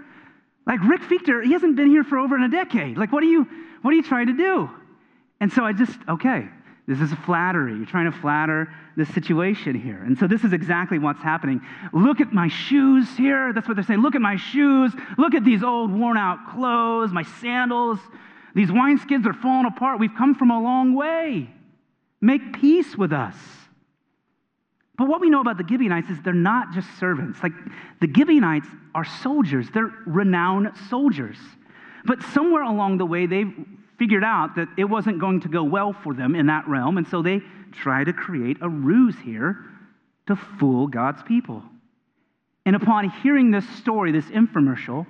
Like 0.67 0.79
Rick 0.83 1.01
Fichter, 1.01 1.43
he 1.43 1.53
hasn't 1.53 1.75
been 1.75 1.89
here 1.89 2.03
for 2.03 2.19
over 2.19 2.36
in 2.36 2.43
a 2.43 2.50
decade. 2.50 2.98
Like, 2.98 3.12
what 3.12 3.24
are 3.24 3.27
you, 3.27 3.48
what 3.81 3.91
are 3.91 3.95
you 3.95 4.03
trying 4.03 4.27
to 4.27 4.38
do? 4.38 4.69
And 5.39 5.51
so 5.51 5.63
I 5.63 5.74
just, 5.74 5.98
okay, 6.07 6.48
this 6.91 7.12
is 7.12 7.17
flattery. 7.25 7.75
You're 7.75 7.86
trying 7.86 8.12
to 8.12 8.17
flatter 8.19 8.67
the 8.98 9.05
situation 9.05 9.75
here. 9.75 10.03
And 10.03 10.17
so 10.17 10.27
this 10.27 10.43
is 10.43 10.51
exactly 10.51 11.00
what's 11.00 11.21
happening. 11.21 11.62
Look 11.93 12.19
at 12.19 12.33
my 12.33 12.48
shoes 12.50 13.07
here. 13.15 13.53
That's 13.53 13.67
what 13.67 13.75
they're 13.75 13.83
saying. 13.83 14.01
Look 14.01 14.15
at 14.15 14.21
my 14.21 14.36
shoes. 14.36 14.91
Look 15.17 15.33
at 15.33 15.45
these 15.45 15.63
old 15.63 15.91
worn 15.91 16.17
out 16.17 16.50
clothes, 16.51 17.12
my 17.12 17.24
sandals. 17.24 18.00
These 18.55 18.69
wineskins 18.69 19.25
are 19.25 19.33
falling 19.33 19.65
apart. 19.65 20.00
We've 20.00 20.15
come 20.17 20.36
from 20.36 20.51
a 20.51 20.62
long 20.62 20.93
way. 20.93 21.50
Make 22.19 22.60
peace 22.60 22.98
with 22.98 23.13
us. 23.13 23.36
But 24.98 25.07
what 25.07 25.21
we 25.21 25.29
know 25.29 25.41
about 25.41 25.57
the 25.57 25.65
Gibeonites 25.67 26.10
is 26.10 26.17
they're 26.21 26.33
not 26.33 26.74
just 26.74 26.88
servants. 27.00 27.41
Like 27.41 27.53
the 28.01 28.07
Gibeonites 28.13 28.67
are 28.93 29.05
soldiers, 29.05 29.67
they're 29.74 29.91
renowned 30.05 30.71
soldiers. 30.89 31.38
But 32.05 32.21
somewhere 32.33 32.63
along 32.63 32.98
the 32.98 33.05
way, 33.05 33.25
they've 33.25 33.53
figured 34.01 34.24
out 34.24 34.55
that 34.55 34.67
it 34.79 34.86
wasn't 34.86 35.20
going 35.20 35.39
to 35.39 35.48
go 35.48 35.63
well 35.63 35.93
for 35.93 36.15
them 36.15 36.34
in 36.34 36.48
that 36.48 36.67
realm, 36.67 36.98
and 36.98 37.08
so 37.08 37.22
they 37.22 37.39
try 37.72 38.03
to 38.03 38.12
create 38.12 38.58
a 38.62 38.67
ruse 38.67 39.15
here 39.24 39.63
to 40.25 40.36
fool 40.36 40.88
God's 40.88 41.22
people. 41.22 41.62
And 42.65 42.75
upon 42.75 43.12
hearing 43.22 43.51
this 43.51 43.70
story, 43.77 44.12
this 44.12 44.25
infomercial, 44.25 45.05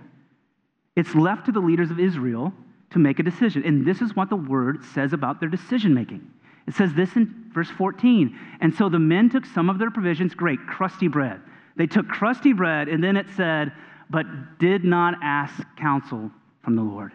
it's 0.98 1.16
left 1.16 1.46
to 1.46 1.54
the 1.54 1.62
leaders 1.62 1.90
of 1.90 2.02
Israel 2.02 2.52
to 2.90 3.00
make 3.00 3.20
a 3.20 3.24
decision. 3.24 3.64
And 3.64 3.88
this 3.88 4.02
is 4.02 4.14
what 4.14 4.30
the 4.30 4.36
word 4.36 4.84
says 4.94 5.14
about 5.14 5.40
their 5.40 5.48
decision 5.48 5.94
making. 5.94 6.30
It 6.68 6.74
says 6.74 6.94
this 6.94 7.16
in 7.16 7.50
verse 7.54 7.70
14. 7.70 8.38
And 8.60 8.76
so 8.76 8.90
the 8.90 9.00
men 9.00 9.30
took 9.30 9.46
some 9.46 9.70
of 9.70 9.80
their 9.80 9.90
provisions, 9.90 10.34
great, 10.34 10.60
crusty 10.68 11.08
bread. 11.08 11.40
They 11.78 11.88
took 11.88 12.10
crusty 12.10 12.52
bread, 12.52 12.90
and 12.90 13.02
then 13.02 13.16
it 13.16 13.28
said, 13.38 13.72
but 14.10 14.26
did 14.60 14.84
not 14.84 15.16
ask 15.24 15.64
counsel 15.78 16.30
from 16.62 16.76
the 16.76 16.82
Lord. 16.82 17.14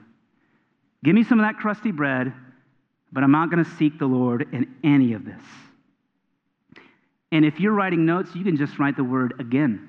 Give 1.04 1.14
me 1.14 1.24
some 1.24 1.38
of 1.38 1.46
that 1.46 1.56
crusty 1.56 1.92
bread, 1.92 2.32
but 3.12 3.22
I'm 3.22 3.32
not 3.32 3.50
going 3.50 3.64
to 3.64 3.70
seek 3.72 3.98
the 3.98 4.06
Lord 4.06 4.48
in 4.52 4.74
any 4.82 5.12
of 5.12 5.24
this. 5.24 5.42
And 7.32 7.44
if 7.44 7.60
you're 7.60 7.72
writing 7.72 8.06
notes, 8.06 8.30
you 8.34 8.44
can 8.44 8.56
just 8.56 8.78
write 8.78 8.96
the 8.96 9.04
word 9.04 9.34
again. 9.38 9.88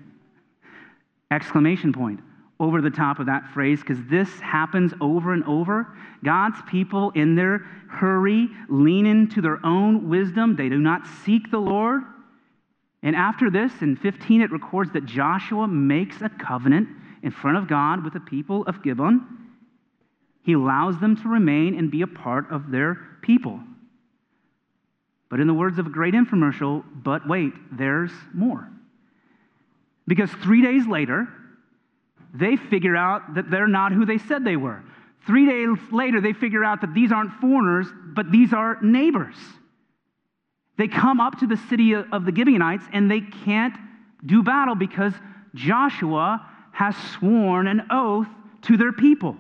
Exclamation 1.32 1.94
point 1.94 2.20
over 2.60 2.82
the 2.82 2.90
top 2.90 3.20
of 3.20 3.28
that 3.28 3.48
phrase 3.54 3.82
because 3.82 4.00
this 4.10 4.40
happens 4.40 4.94
over 5.00 5.34
and 5.34 5.44
over. 5.44 5.88
God's 6.24 6.58
people, 6.68 7.12
in 7.12 7.36
their 7.36 7.60
hurry, 7.90 8.50
lean 8.70 9.06
into 9.06 9.42
their 9.42 9.64
own 9.66 10.10
wisdom. 10.10 10.56
They 10.56 10.70
do 10.70 10.80
not 10.80 11.08
seek 11.26 11.52
the 11.52 11.60
Lord. 11.60 12.02
And 13.04 13.16
after 13.16 13.52
this, 13.52 13.72
in 13.82 13.96
15, 13.96 14.42
it 14.42 14.52
records 14.52 14.92
that 14.94 15.06
Joshua 15.06 15.68
makes 15.68 16.22
a 16.22 16.30
covenant 16.30 16.90
in 17.22 17.32
front 17.32 17.58
of 17.58 17.68
God 17.68 18.04
with 18.04 18.14
the 18.14 18.20
people 18.20 18.64
of 18.66 18.82
Gibeon. 18.82 19.47
He 20.48 20.54
allows 20.54 20.98
them 21.02 21.18
to 21.18 21.28
remain 21.28 21.78
and 21.78 21.92
be 21.92 22.04
a 22.04 22.08
part 22.08 22.50
of 22.52 22.72
their 22.72 22.98
people. 23.22 23.60
But 25.28 25.42
in 25.42 25.48
the 25.48 25.54
words 25.54 25.78
of 25.78 25.88
a 25.88 25.90
great 25.90 26.14
infomercial, 26.14 26.86
but 27.04 27.28
wait, 27.28 27.52
there's 27.70 28.14
more. 28.34 28.66
Because 30.08 30.32
three 30.32 30.62
days 30.62 30.88
later, 30.88 31.28
they 32.34 32.56
figure 32.56 32.96
out 32.96 33.36
that 33.36 33.52
they're 33.52 33.68
not 33.68 33.92
who 33.92 34.06
they 34.06 34.20
said 34.20 34.46
they 34.46 34.56
were. 34.56 34.82
Three 35.26 35.46
days 35.46 35.78
later, 35.92 36.22
they 36.22 36.32
figure 36.32 36.64
out 36.64 36.80
that 36.80 36.94
these 36.94 37.12
aren't 37.12 37.34
foreigners, 37.42 37.88
but 38.16 38.32
these 38.32 38.54
are 38.54 38.82
neighbors. 38.82 39.36
They 40.78 40.88
come 40.88 41.20
up 41.20 41.40
to 41.40 41.48
the 41.48 41.58
city 41.58 41.94
of 41.94 42.24
the 42.24 42.34
Gibeonites 42.34 42.86
and 42.94 43.12
they 43.12 43.20
can't 43.20 43.76
do 44.26 44.44
battle 44.44 44.76
because 44.76 45.12
Joshua 45.56 46.48
has 46.72 46.96
sworn 46.96 47.68
an 47.68 47.88
oath 47.92 48.30
to 48.62 48.78
their 48.78 48.94
people. 48.94 49.36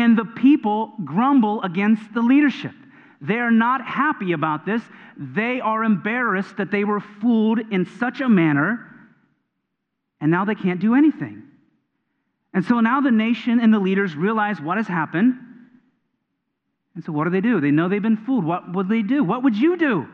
And 0.00 0.16
the 0.16 0.24
people 0.24 0.94
grumble 1.04 1.60
against 1.62 2.14
the 2.14 2.22
leadership. 2.22 2.72
They 3.20 3.34
are 3.34 3.50
not 3.50 3.84
happy 3.84 4.32
about 4.32 4.64
this. 4.64 4.80
They 5.18 5.60
are 5.60 5.84
embarrassed 5.84 6.56
that 6.56 6.70
they 6.70 6.84
were 6.84 7.00
fooled 7.00 7.58
in 7.70 7.84
such 7.84 8.22
a 8.22 8.28
manner, 8.28 8.86
and 10.18 10.30
now 10.30 10.46
they 10.46 10.54
can't 10.54 10.80
do 10.80 10.94
anything. 10.94 11.42
And 12.54 12.64
so 12.64 12.80
now 12.80 13.02
the 13.02 13.10
nation 13.10 13.60
and 13.60 13.74
the 13.74 13.78
leaders 13.78 14.16
realize 14.16 14.58
what 14.58 14.78
has 14.78 14.86
happened. 14.86 15.34
And 16.94 17.04
so 17.04 17.12
what 17.12 17.24
do 17.24 17.30
they 17.30 17.42
do? 17.42 17.60
They 17.60 17.70
know 17.70 17.90
they've 17.90 18.00
been 18.00 18.24
fooled. 18.24 18.46
What 18.46 18.72
would 18.72 18.88
they 18.88 19.02
do? 19.02 19.22
What 19.22 19.42
would 19.42 19.54
you 19.54 19.76
do? 19.76 20.08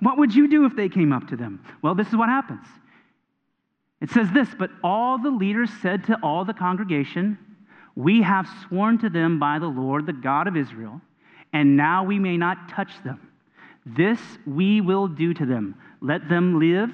What 0.00 0.16
would 0.16 0.34
you 0.34 0.48
do 0.48 0.64
if 0.64 0.74
they 0.74 0.88
came 0.88 1.12
up 1.12 1.28
to 1.28 1.36
them? 1.36 1.62
Well, 1.82 1.94
this 1.94 2.08
is 2.08 2.16
what 2.16 2.30
happens. 2.30 2.66
It 4.00 4.08
says 4.10 4.30
this, 4.32 4.48
but 4.58 4.70
all 4.82 5.18
the 5.18 5.30
leaders 5.30 5.68
said 5.82 6.04
to 6.04 6.18
all 6.22 6.46
the 6.46 6.54
congregation, 6.54 7.36
We 7.98 8.22
have 8.22 8.48
sworn 8.68 8.98
to 8.98 9.10
them 9.10 9.40
by 9.40 9.58
the 9.58 9.66
Lord, 9.66 10.06
the 10.06 10.12
God 10.12 10.46
of 10.46 10.56
Israel, 10.56 11.00
and 11.52 11.76
now 11.76 12.04
we 12.04 12.20
may 12.20 12.36
not 12.36 12.68
touch 12.68 12.92
them. 13.02 13.32
This 13.84 14.20
we 14.46 14.80
will 14.80 15.08
do 15.08 15.34
to 15.34 15.44
them. 15.44 15.74
Let 16.00 16.28
them 16.28 16.60
live, 16.60 16.90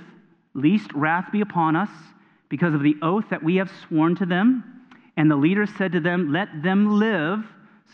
lest 0.55 0.91
wrath 0.95 1.31
be 1.31 1.43
upon 1.43 1.77
us, 1.77 1.91
because 2.49 2.73
of 2.73 2.83
the 2.83 2.97
oath 3.03 3.27
that 3.29 3.43
we 3.43 3.57
have 3.57 3.71
sworn 3.87 4.17
to 4.17 4.25
them. 4.25 4.65
And 5.19 5.31
the 5.31 5.37
leaders 5.37 5.69
said 5.77 5.93
to 5.93 6.01
them, 6.01 6.33
Let 6.33 6.63
them 6.63 6.99
live. 6.99 7.45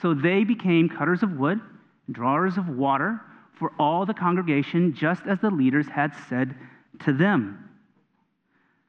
So 0.00 0.14
they 0.14 0.44
became 0.44 0.88
cutters 0.88 1.24
of 1.24 1.32
wood, 1.32 1.60
drawers 2.12 2.58
of 2.58 2.68
water 2.68 3.20
for 3.58 3.72
all 3.76 4.06
the 4.06 4.14
congregation, 4.14 4.94
just 4.94 5.26
as 5.26 5.40
the 5.40 5.50
leaders 5.50 5.88
had 5.88 6.12
said 6.28 6.54
to 7.00 7.12
them. 7.12 7.69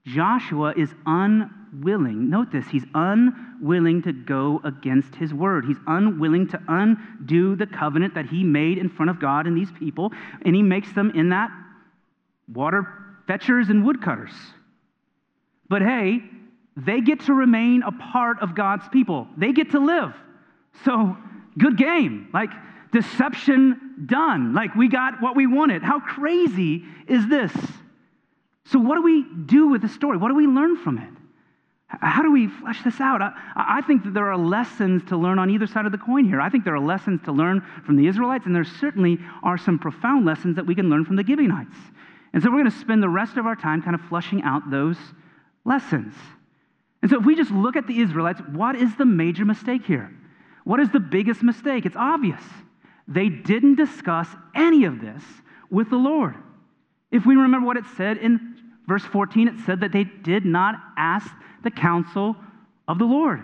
Joshua 0.05 0.74
is 0.75 0.93
unwilling. 1.05 2.29
Note 2.29 2.51
this, 2.51 2.67
he's 2.67 2.86
unwilling 2.96 4.01
to 4.03 4.13
go 4.13 4.60
against 4.63 5.15
his 5.15 5.34
word. 5.34 5.65
He's 5.65 5.77
unwilling 5.88 6.48
to 6.50 6.62
undo 6.67 7.55
the 7.55 7.67
covenant 7.67 8.15
that 8.15 8.25
he 8.25 8.43
made 8.43 8.77
in 8.77 8.89
front 8.89 9.12
of 9.12 9.20
God 9.20 9.46
and 9.46 9.55
these 9.55 9.72
people, 9.77 10.12
and 10.43 10.55
he 10.55 10.63
makes 10.63 10.91
them 10.93 11.12
in 11.12 11.29
that 11.29 11.51
water 12.51 12.88
fetchers 13.27 13.70
and 13.70 13.86
woodcutters. 13.86 14.31
But 15.70 15.81
hey, 15.81 16.20
they 16.75 17.01
get 17.01 17.22
to 17.22 17.34
remain 17.34 17.84
a 17.84 17.91
part 17.91 18.41
of 18.41 18.55
God's 18.55 18.88
people. 18.89 19.27
They 19.38 19.53
get 19.53 19.72
to 19.72 19.79
live. 19.79 20.13
So, 20.84 21.17
good 21.58 21.77
game. 21.77 22.29
Like, 22.34 22.50
deception 22.91 24.05
done. 24.05 24.53
Like, 24.53 24.74
we 24.75 24.88
got 24.88 25.22
what 25.22 25.36
we 25.36 25.48
wanted. 25.48 25.84
How 25.84 26.00
crazy 26.00 26.84
is 27.08 27.27
this? 27.27 27.51
So, 28.65 28.80
what 28.80 28.96
do 28.96 29.01
we 29.01 29.25
do 29.46 29.68
with 29.68 29.82
the 29.82 29.89
story? 29.89 30.18
What 30.18 30.30
do 30.30 30.36
we 30.36 30.48
learn 30.48 30.77
from 30.77 30.98
it? 30.98 31.10
How 31.88 32.22
do 32.22 32.32
we 32.32 32.48
flesh 32.48 32.82
this 32.84 33.01
out? 33.01 33.22
I, 33.22 33.34
I, 33.56 33.82
think 33.82 34.06
that 34.06 34.13
there 34.13 34.32
are 34.32 34.38
lessons 34.38 35.03
to 35.10 35.18
learn 35.18 35.39
on 35.39 35.50
either 35.50 35.68
side 35.68 35.86
of 35.86 35.91
the 35.91 35.98
coin 35.98 36.24
here. 36.24 36.39
I 36.39 36.50
think 36.50 36.63
there 36.63 36.75
are 36.75 36.80
lessons 36.80 37.22
to 37.25 37.34
learn 37.34 37.62
from 37.86 37.98
the 37.98 38.08
Israelites, 38.08 38.46
and 38.46 38.56
there 38.56 38.63
certainly 38.63 39.20
are 39.44 39.58
some 39.58 39.77
profound 39.77 40.25
lessons 40.25 40.56
that 40.56 40.65
we 40.65 40.74
can 40.74 40.89
learn 40.89 41.03
from 41.03 41.18
the 41.18 41.25
Gibeonites. 41.25 41.75
And 42.34 42.41
so 42.41 42.50
we're 42.50 42.60
going 42.60 42.72
to 42.72 42.77
spend 42.77 43.03
the 43.03 43.10
rest 43.10 43.36
of 43.36 43.46
our 43.46 43.58
time 43.58 43.82
kind 43.82 43.94
of 43.94 44.01
flushing 44.01 44.41
out 44.44 44.72
those 44.72 44.98
lessons. 45.65 46.13
And 47.01 47.12
so, 47.12 47.20
if 47.20 47.25
we 47.25 47.36
just 47.36 47.51
look 47.51 47.75
at 47.75 47.88
the 47.88 48.00
Israelites, 48.00 48.39
what 48.51 48.75
is 48.75 48.96
the 48.96 49.06
major 49.06 49.44
mistake 49.44 49.86
here? 49.86 50.13
What 50.63 50.80
is 50.80 50.89
the 50.91 51.00
biggest 51.00 51.44
mistake? 51.44 51.86
It's 51.86 51.96
obvious. 51.96 52.44
They 53.08 53.27
didn't 53.27 53.75
discuss 53.75 54.27
any 54.56 54.86
of 54.86 55.01
this 55.01 55.24
with 55.70 55.89
the 55.89 55.98
Lord. 55.98 56.36
If 57.12 57.25
we 57.25 57.36
remember 57.36 57.68
what 57.68 57.77
it 57.77 57.86
said 57.98 58.18
in 58.18 58.50
verse 58.88 59.03
14, 59.05 59.47
it 59.47 59.53
said 59.65 59.81
that 59.81 59.91
they 59.91 60.03
did 60.03 60.45
not 60.45 60.75
ask 60.97 61.29
the 61.63 61.71
counsel 61.71 62.35
of 62.88 63.00
the 63.00 63.05
Lord. 63.05 63.43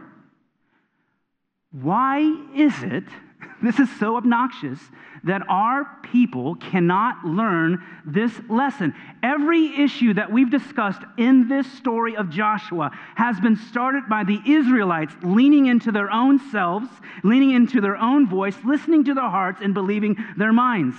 Why 1.72 2.20
is 2.56 2.74
it 2.84 3.04
this 3.62 3.80
is 3.80 3.90
so 4.00 4.18
obnoxious 4.18 4.80
that 5.24 5.42
our 5.50 5.86
people 6.04 6.56
cannot 6.56 7.26
learn 7.26 7.84
this 8.06 8.32
lesson. 8.50 8.94
Every 9.24 9.80
issue 9.80 10.14
that 10.14 10.32
we've 10.32 10.50
discussed 10.50 11.02
in 11.18 11.48
this 11.48 11.70
story 11.74 12.16
of 12.16 12.30
Joshua 12.30 12.92
has 13.16 13.40
been 13.40 13.56
started 13.56 14.08
by 14.08 14.24
the 14.24 14.40
Israelites 14.46 15.14
leaning 15.24 15.66
into 15.66 15.92
their 15.92 16.12
own 16.12 16.40
selves, 16.52 16.88
leaning 17.24 17.52
into 17.52 17.82
their 17.82 17.98
own 17.98 18.28
voice, 18.28 18.56
listening 18.64 19.04
to 19.06 19.14
their 19.14 19.30
hearts, 19.30 19.60
and 19.62 19.74
believing 19.74 20.18
their 20.38 20.54
minds. 20.54 20.96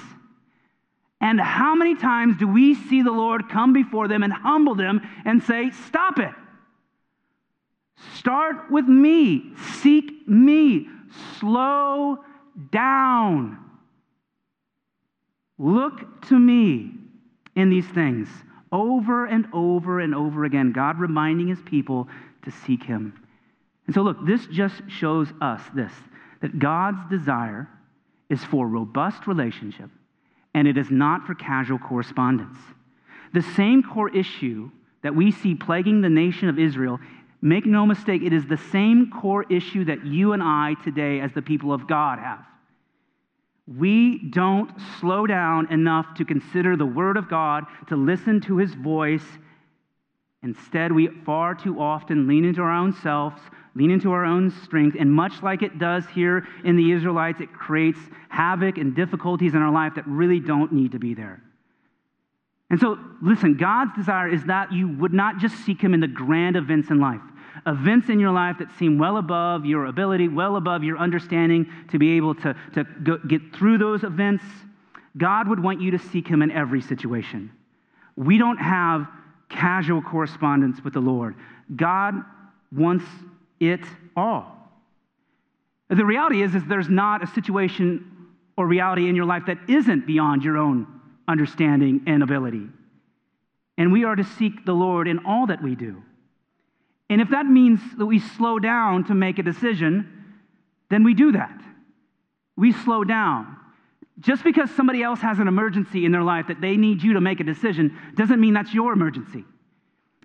And 1.20 1.40
how 1.40 1.74
many 1.74 1.96
times 1.96 2.36
do 2.36 2.46
we 2.46 2.74
see 2.74 3.02
the 3.02 3.10
Lord 3.12 3.48
come 3.48 3.72
before 3.72 4.06
them 4.06 4.22
and 4.22 4.32
humble 4.32 4.74
them 4.74 5.00
and 5.24 5.42
say, 5.42 5.70
Stop 5.86 6.18
it? 6.18 6.32
Start 8.14 8.70
with 8.70 8.86
me, 8.86 9.52
seek 9.80 10.28
me, 10.28 10.88
slow 11.38 12.18
down. 12.70 13.58
Look 15.58 16.26
to 16.28 16.38
me 16.38 16.92
in 17.56 17.70
these 17.70 17.86
things 17.86 18.28
over 18.70 19.26
and 19.26 19.46
over 19.52 20.00
and 20.00 20.14
over 20.14 20.44
again. 20.44 20.72
God 20.72 21.00
reminding 21.00 21.48
his 21.48 21.60
people 21.62 22.08
to 22.42 22.50
seek 22.50 22.84
him. 22.84 23.12
And 23.86 23.94
so, 23.94 24.02
look, 24.02 24.24
this 24.24 24.46
just 24.46 24.82
shows 24.88 25.28
us 25.40 25.62
this 25.74 25.92
that 26.40 26.58
God's 26.58 27.00
desire 27.10 27.68
is 28.30 28.44
for 28.44 28.68
robust 28.68 29.26
relationship, 29.26 29.90
and 30.54 30.66
it 30.66 30.76
is 30.76 30.90
not 30.90 31.26
for 31.26 31.34
casual 31.34 31.78
correspondence. 31.78 32.56
The 33.34 33.42
same 33.42 33.82
core 33.82 34.14
issue 34.14 34.70
that 35.02 35.14
we 35.14 35.30
see 35.30 35.54
plaguing 35.54 36.00
the 36.00 36.08
nation 36.08 36.48
of 36.48 36.58
Israel 36.58 36.98
Make 37.40 37.66
no 37.66 37.86
mistake, 37.86 38.22
it 38.22 38.32
is 38.32 38.46
the 38.46 38.56
same 38.56 39.10
core 39.10 39.44
issue 39.48 39.84
that 39.84 40.04
you 40.04 40.32
and 40.32 40.42
I 40.42 40.74
today, 40.82 41.20
as 41.20 41.32
the 41.32 41.42
people 41.42 41.72
of 41.72 41.86
God, 41.86 42.18
have. 42.18 42.44
We 43.66 44.18
don't 44.30 44.70
slow 44.98 45.26
down 45.26 45.70
enough 45.72 46.14
to 46.14 46.24
consider 46.24 46.76
the 46.76 46.86
Word 46.86 47.16
of 47.16 47.28
God, 47.28 47.64
to 47.88 47.96
listen 47.96 48.40
to 48.42 48.56
His 48.56 48.74
voice. 48.74 49.24
Instead, 50.42 50.90
we 50.90 51.08
far 51.24 51.54
too 51.54 51.80
often 51.80 52.26
lean 52.26 52.44
into 52.44 52.62
our 52.62 52.72
own 52.72 52.92
selves, 52.92 53.40
lean 53.78 53.90
into 53.92 54.10
our 54.10 54.24
own 54.24 54.50
strength, 54.64 54.96
and 54.98 55.10
much 55.10 55.42
like 55.42 55.62
it 55.62 55.78
does 55.78 56.04
here 56.12 56.46
in 56.64 56.76
the 56.76 56.90
Israelites, 56.92 57.40
it 57.40 57.52
creates 57.52 57.98
havoc 58.28 58.76
and 58.76 58.94
difficulties 58.94 59.54
in 59.54 59.62
our 59.62 59.70
life 59.70 59.94
that 59.94 60.06
really 60.06 60.40
don't 60.40 60.72
need 60.72 60.92
to 60.92 60.98
be 60.98 61.14
there. 61.14 61.40
And 62.70 62.78
so, 62.78 62.98
listen, 63.22 63.56
God's 63.56 63.94
desire 63.96 64.28
is 64.28 64.44
that 64.44 64.72
you 64.72 64.88
would 64.98 65.14
not 65.14 65.38
just 65.38 65.54
seek 65.64 65.80
Him 65.80 65.94
in 65.94 66.00
the 66.00 66.08
grand 66.08 66.56
events 66.56 66.90
in 66.90 66.98
life, 66.98 67.20
events 67.66 68.08
in 68.08 68.18
your 68.18 68.32
life 68.32 68.56
that 68.58 68.68
seem 68.78 68.98
well 68.98 69.16
above 69.16 69.64
your 69.64 69.86
ability, 69.86 70.28
well 70.28 70.56
above 70.56 70.82
your 70.82 70.98
understanding 70.98 71.66
to 71.90 71.98
be 71.98 72.16
able 72.16 72.34
to, 72.34 72.54
to 72.74 72.84
go, 73.04 73.16
get 73.18 73.54
through 73.54 73.78
those 73.78 74.02
events. 74.02 74.44
God 75.16 75.48
would 75.48 75.62
want 75.62 75.80
you 75.80 75.92
to 75.92 75.98
seek 75.98 76.26
Him 76.26 76.42
in 76.42 76.50
every 76.50 76.82
situation. 76.82 77.50
We 78.16 78.38
don't 78.38 78.58
have 78.58 79.06
casual 79.48 80.02
correspondence 80.02 80.82
with 80.84 80.94
the 80.94 81.00
Lord, 81.00 81.36
God 81.74 82.14
wants 82.72 83.04
it 83.60 83.80
all. 84.16 84.54
The 85.88 86.04
reality 86.04 86.42
is, 86.42 86.54
is 86.54 86.62
there's 86.66 86.88
not 86.88 87.22
a 87.22 87.26
situation 87.28 88.12
or 88.56 88.66
reality 88.66 89.08
in 89.08 89.16
your 89.16 89.24
life 89.24 89.44
that 89.46 89.58
isn't 89.68 90.06
beyond 90.06 90.44
your 90.44 90.58
own 90.58 90.98
understanding, 91.28 92.02
and 92.06 92.22
ability. 92.22 92.66
And 93.76 93.92
we 93.92 94.04
are 94.04 94.16
to 94.16 94.24
seek 94.24 94.64
the 94.64 94.72
Lord 94.72 95.06
in 95.06 95.20
all 95.26 95.46
that 95.46 95.62
we 95.62 95.76
do. 95.76 96.02
And 97.10 97.20
if 97.20 97.30
that 97.30 97.46
means 97.46 97.80
that 97.98 98.06
we 98.06 98.18
slow 98.18 98.58
down 98.58 99.04
to 99.04 99.14
make 99.14 99.38
a 99.38 99.42
decision, 99.42 100.36
then 100.90 101.04
we 101.04 101.14
do 101.14 101.32
that. 101.32 101.60
We 102.56 102.72
slow 102.72 103.04
down. 103.04 103.56
Just 104.18 104.42
because 104.42 104.70
somebody 104.74 105.02
else 105.02 105.20
has 105.20 105.38
an 105.38 105.46
emergency 105.46 106.04
in 106.04 106.10
their 106.10 106.24
life 106.24 106.48
that 106.48 106.60
they 106.60 106.76
need 106.76 107.02
you 107.02 107.12
to 107.12 107.20
make 107.20 107.38
a 107.38 107.44
decision 107.44 107.96
doesn't 108.16 108.40
mean 108.40 108.54
that's 108.54 108.74
your 108.74 108.92
emergency. 108.92 109.44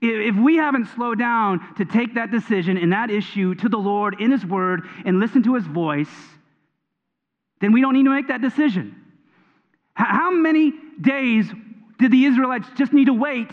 If 0.01 0.35
we 0.35 0.57
haven't 0.57 0.87
slowed 0.95 1.19
down 1.19 1.75
to 1.75 1.85
take 1.85 2.15
that 2.15 2.29
decision 2.29 2.77
and 2.77 2.91
that 2.91 3.09
issue 3.09 3.55
to 3.55 3.69
the 3.69 3.77
Lord 3.77 4.19
in 4.19 4.31
His 4.31 4.45
Word 4.45 4.81
and 5.05 5.19
listen 5.19 5.43
to 5.43 5.55
His 5.55 5.65
voice, 5.65 6.09
then 7.61 7.71
we 7.71 7.81
don't 7.81 7.93
need 7.93 8.03
to 8.03 8.09
make 8.09 8.27
that 8.27 8.41
decision. 8.41 8.95
How 9.93 10.31
many 10.31 10.73
days 10.99 11.45
did 11.99 12.11
the 12.11 12.25
Israelites 12.25 12.67
just 12.75 12.91
need 12.91 13.05
to 13.05 13.13
wait 13.13 13.49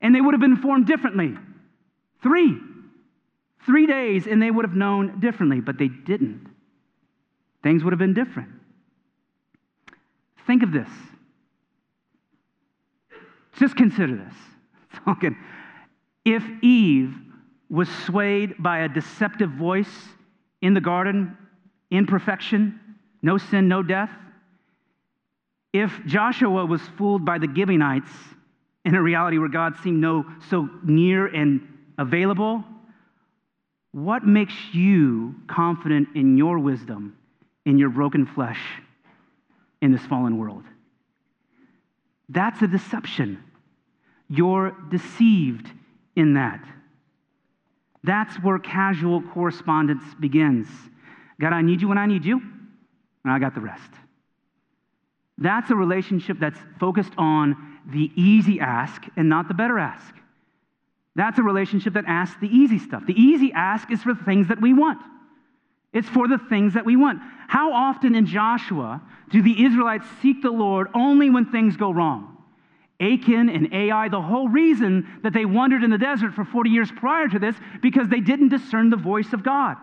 and 0.00 0.14
they 0.14 0.20
would 0.20 0.32
have 0.32 0.40
been 0.40 0.52
informed 0.52 0.86
differently? 0.86 1.36
Three. 2.22 2.58
Three 3.66 3.86
days 3.86 4.26
and 4.26 4.40
they 4.40 4.50
would 4.50 4.64
have 4.64 4.76
known 4.76 5.20
differently, 5.20 5.60
but 5.60 5.76
they 5.76 5.88
didn't. 5.88 6.48
Things 7.62 7.84
would 7.84 7.92
have 7.92 7.98
been 7.98 8.14
different. 8.14 8.50
Think 10.46 10.62
of 10.62 10.72
this. 10.72 10.88
Just 13.58 13.76
consider 13.76 14.16
this. 14.16 14.34
Talking. 15.04 15.36
If 16.26 16.42
Eve 16.60 17.14
was 17.70 17.88
swayed 17.88 18.60
by 18.60 18.80
a 18.80 18.88
deceptive 18.88 19.50
voice 19.50 20.08
in 20.60 20.74
the 20.74 20.80
garden, 20.80 21.38
imperfection, 21.92 22.80
no 23.22 23.38
sin, 23.38 23.68
no 23.68 23.84
death, 23.84 24.10
if 25.72 25.92
Joshua 26.04 26.66
was 26.66 26.82
fooled 26.98 27.24
by 27.24 27.38
the 27.38 27.46
Gibeonites 27.46 28.10
in 28.84 28.96
a 28.96 29.02
reality 29.02 29.38
where 29.38 29.48
God 29.48 29.76
seemed 29.84 30.00
no 30.00 30.26
so 30.50 30.68
near 30.82 31.28
and 31.28 31.60
available, 31.96 32.64
what 33.92 34.26
makes 34.26 34.54
you 34.72 35.36
confident 35.46 36.08
in 36.16 36.36
your 36.36 36.58
wisdom, 36.58 37.16
in 37.64 37.78
your 37.78 37.90
broken 37.90 38.26
flesh, 38.26 38.60
in 39.80 39.92
this 39.92 40.04
fallen 40.06 40.38
world? 40.38 40.64
That's 42.28 42.60
a 42.62 42.66
deception. 42.66 43.44
You're 44.28 44.74
deceived 44.90 45.70
in 46.16 46.34
that. 46.34 46.64
That's 48.02 48.34
where 48.36 48.58
casual 48.58 49.22
correspondence 49.22 50.02
begins. 50.18 50.68
God, 51.40 51.52
I 51.52 51.62
need 51.62 51.82
you 51.82 51.88
when 51.88 51.98
I 51.98 52.06
need 52.06 52.24
you, 52.24 52.40
and 53.24 53.32
I 53.32 53.38
got 53.38 53.54
the 53.54 53.60
rest. 53.60 53.90
That's 55.38 55.70
a 55.70 55.74
relationship 55.74 56.38
that's 56.40 56.58
focused 56.80 57.12
on 57.18 57.78
the 57.86 58.10
easy 58.16 58.58
ask 58.58 59.02
and 59.16 59.28
not 59.28 59.48
the 59.48 59.54
better 59.54 59.78
ask. 59.78 60.14
That's 61.14 61.38
a 61.38 61.42
relationship 61.42 61.94
that 61.94 62.04
asks 62.06 62.38
the 62.40 62.48
easy 62.48 62.78
stuff. 62.78 63.04
The 63.06 63.20
easy 63.20 63.52
ask 63.54 63.90
is 63.90 64.02
for 64.02 64.14
the 64.14 64.24
things 64.24 64.48
that 64.48 64.60
we 64.60 64.72
want. 64.72 65.00
It's 65.92 66.08
for 66.08 66.28
the 66.28 66.38
things 66.38 66.74
that 66.74 66.84
we 66.84 66.96
want. 66.96 67.20
How 67.48 67.72
often 67.72 68.14
in 68.14 68.26
Joshua 68.26 69.00
do 69.30 69.42
the 69.42 69.64
Israelites 69.64 70.06
seek 70.20 70.42
the 70.42 70.50
Lord 70.50 70.88
only 70.94 71.30
when 71.30 71.46
things 71.46 71.76
go 71.76 71.90
wrong? 71.90 72.35
Achan 73.00 73.48
and 73.50 73.72
Ai, 73.74 74.08
the 74.08 74.22
whole 74.22 74.48
reason 74.48 75.20
that 75.22 75.32
they 75.32 75.44
wandered 75.44 75.84
in 75.84 75.90
the 75.90 75.98
desert 75.98 76.32
for 76.34 76.44
40 76.44 76.70
years 76.70 76.90
prior 76.96 77.28
to 77.28 77.38
this, 77.38 77.54
because 77.82 78.08
they 78.08 78.20
didn't 78.20 78.48
discern 78.48 78.90
the 78.90 78.96
voice 78.96 79.32
of 79.32 79.42
God. 79.42 79.76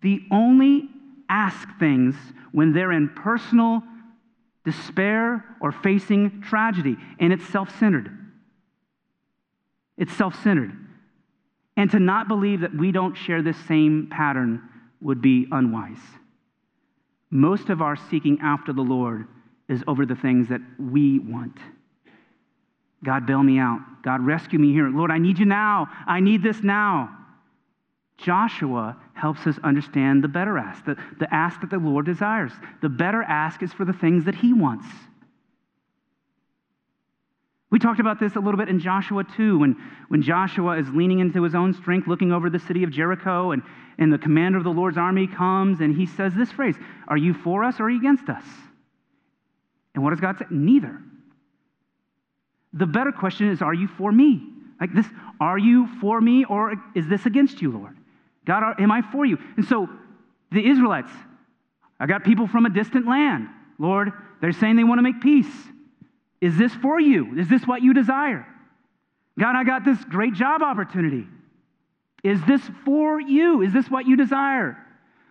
The 0.00 0.22
only 0.30 0.88
ask 1.28 1.68
things 1.78 2.14
when 2.52 2.72
they're 2.72 2.92
in 2.92 3.08
personal 3.10 3.82
despair 4.64 5.44
or 5.60 5.72
facing 5.72 6.42
tragedy, 6.42 6.96
and 7.18 7.32
it's 7.32 7.46
self 7.48 7.78
centered. 7.78 8.10
It's 9.96 10.12
self 10.12 10.42
centered. 10.42 10.72
And 11.76 11.90
to 11.90 11.98
not 11.98 12.28
believe 12.28 12.60
that 12.60 12.74
we 12.74 12.92
don't 12.92 13.14
share 13.14 13.42
this 13.42 13.58
same 13.66 14.08
pattern 14.10 14.62
would 15.00 15.20
be 15.20 15.46
unwise. 15.50 15.98
Most 17.30 17.68
of 17.68 17.82
our 17.82 17.96
seeking 17.96 18.38
after 18.40 18.72
the 18.72 18.82
Lord 18.82 19.26
is 19.68 19.82
over 19.86 20.06
the 20.06 20.16
things 20.16 20.48
that 20.48 20.60
we 20.78 21.18
want. 21.18 21.58
God, 23.04 23.26
bail 23.26 23.42
me 23.42 23.58
out. 23.58 23.80
God, 24.02 24.24
rescue 24.24 24.58
me 24.58 24.72
here. 24.72 24.88
Lord, 24.88 25.10
I 25.10 25.18
need 25.18 25.38
you 25.38 25.46
now. 25.46 25.88
I 26.06 26.20
need 26.20 26.42
this 26.42 26.62
now. 26.62 27.16
Joshua 28.16 28.96
helps 29.12 29.46
us 29.46 29.58
understand 29.62 30.22
the 30.22 30.28
better 30.28 30.56
ask, 30.56 30.84
the, 30.84 30.96
the 31.18 31.32
ask 31.34 31.60
that 31.60 31.70
the 31.70 31.78
Lord 31.78 32.06
desires. 32.06 32.52
The 32.80 32.88
better 32.88 33.22
ask 33.22 33.62
is 33.62 33.72
for 33.72 33.84
the 33.84 33.92
things 33.92 34.24
that 34.24 34.34
he 34.34 34.52
wants. 34.52 34.86
We 37.70 37.80
talked 37.80 37.98
about 37.98 38.20
this 38.20 38.36
a 38.36 38.40
little 38.40 38.56
bit 38.56 38.68
in 38.68 38.78
Joshua 38.78 39.24
2, 39.36 39.58
when, 39.58 39.76
when 40.08 40.22
Joshua 40.22 40.78
is 40.78 40.88
leaning 40.90 41.18
into 41.18 41.42
his 41.42 41.56
own 41.56 41.74
strength, 41.74 42.06
looking 42.06 42.30
over 42.30 42.48
the 42.48 42.60
city 42.60 42.84
of 42.84 42.90
Jericho, 42.90 43.50
and, 43.50 43.62
and 43.98 44.12
the 44.12 44.18
commander 44.18 44.58
of 44.58 44.64
the 44.64 44.70
Lord's 44.70 44.96
army 44.96 45.26
comes 45.26 45.80
and 45.80 45.96
he 45.96 46.06
says 46.06 46.32
this 46.34 46.52
phrase 46.52 46.76
Are 47.08 47.16
you 47.16 47.34
for 47.34 47.64
us 47.64 47.80
or 47.80 47.84
are 47.84 47.90
you 47.90 47.98
against 47.98 48.28
us? 48.28 48.44
And 49.94 50.02
what 50.02 50.10
does 50.10 50.20
God 50.20 50.38
say? 50.38 50.46
Neither. 50.50 51.00
The 52.72 52.86
better 52.86 53.12
question 53.12 53.50
is 53.50 53.62
Are 53.62 53.74
you 53.74 53.88
for 53.88 54.10
me? 54.12 54.42
Like 54.80 54.92
this, 54.92 55.06
are 55.40 55.58
you 55.58 55.88
for 56.00 56.20
me 56.20 56.44
or 56.44 56.74
is 56.94 57.06
this 57.06 57.26
against 57.26 57.62
you, 57.62 57.70
Lord? 57.70 57.96
God, 58.44 58.80
am 58.80 58.90
I 58.90 59.02
for 59.02 59.24
you? 59.24 59.38
And 59.56 59.64
so 59.64 59.88
the 60.50 60.68
Israelites, 60.68 61.10
I 61.98 62.06
got 62.06 62.24
people 62.24 62.46
from 62.46 62.66
a 62.66 62.70
distant 62.70 63.06
land. 63.06 63.48
Lord, 63.78 64.12
they're 64.40 64.52
saying 64.52 64.76
they 64.76 64.84
want 64.84 64.98
to 64.98 65.02
make 65.02 65.20
peace. 65.20 65.52
Is 66.40 66.56
this 66.58 66.74
for 66.74 67.00
you? 67.00 67.38
Is 67.38 67.48
this 67.48 67.66
what 67.66 67.82
you 67.82 67.94
desire? 67.94 68.46
God, 69.38 69.56
I 69.56 69.64
got 69.64 69.84
this 69.84 70.02
great 70.04 70.34
job 70.34 70.62
opportunity. 70.62 71.26
Is 72.22 72.40
this 72.46 72.62
for 72.84 73.20
you? 73.20 73.62
Is 73.62 73.72
this 73.72 73.88
what 73.88 74.06
you 74.06 74.16
desire? 74.16 74.76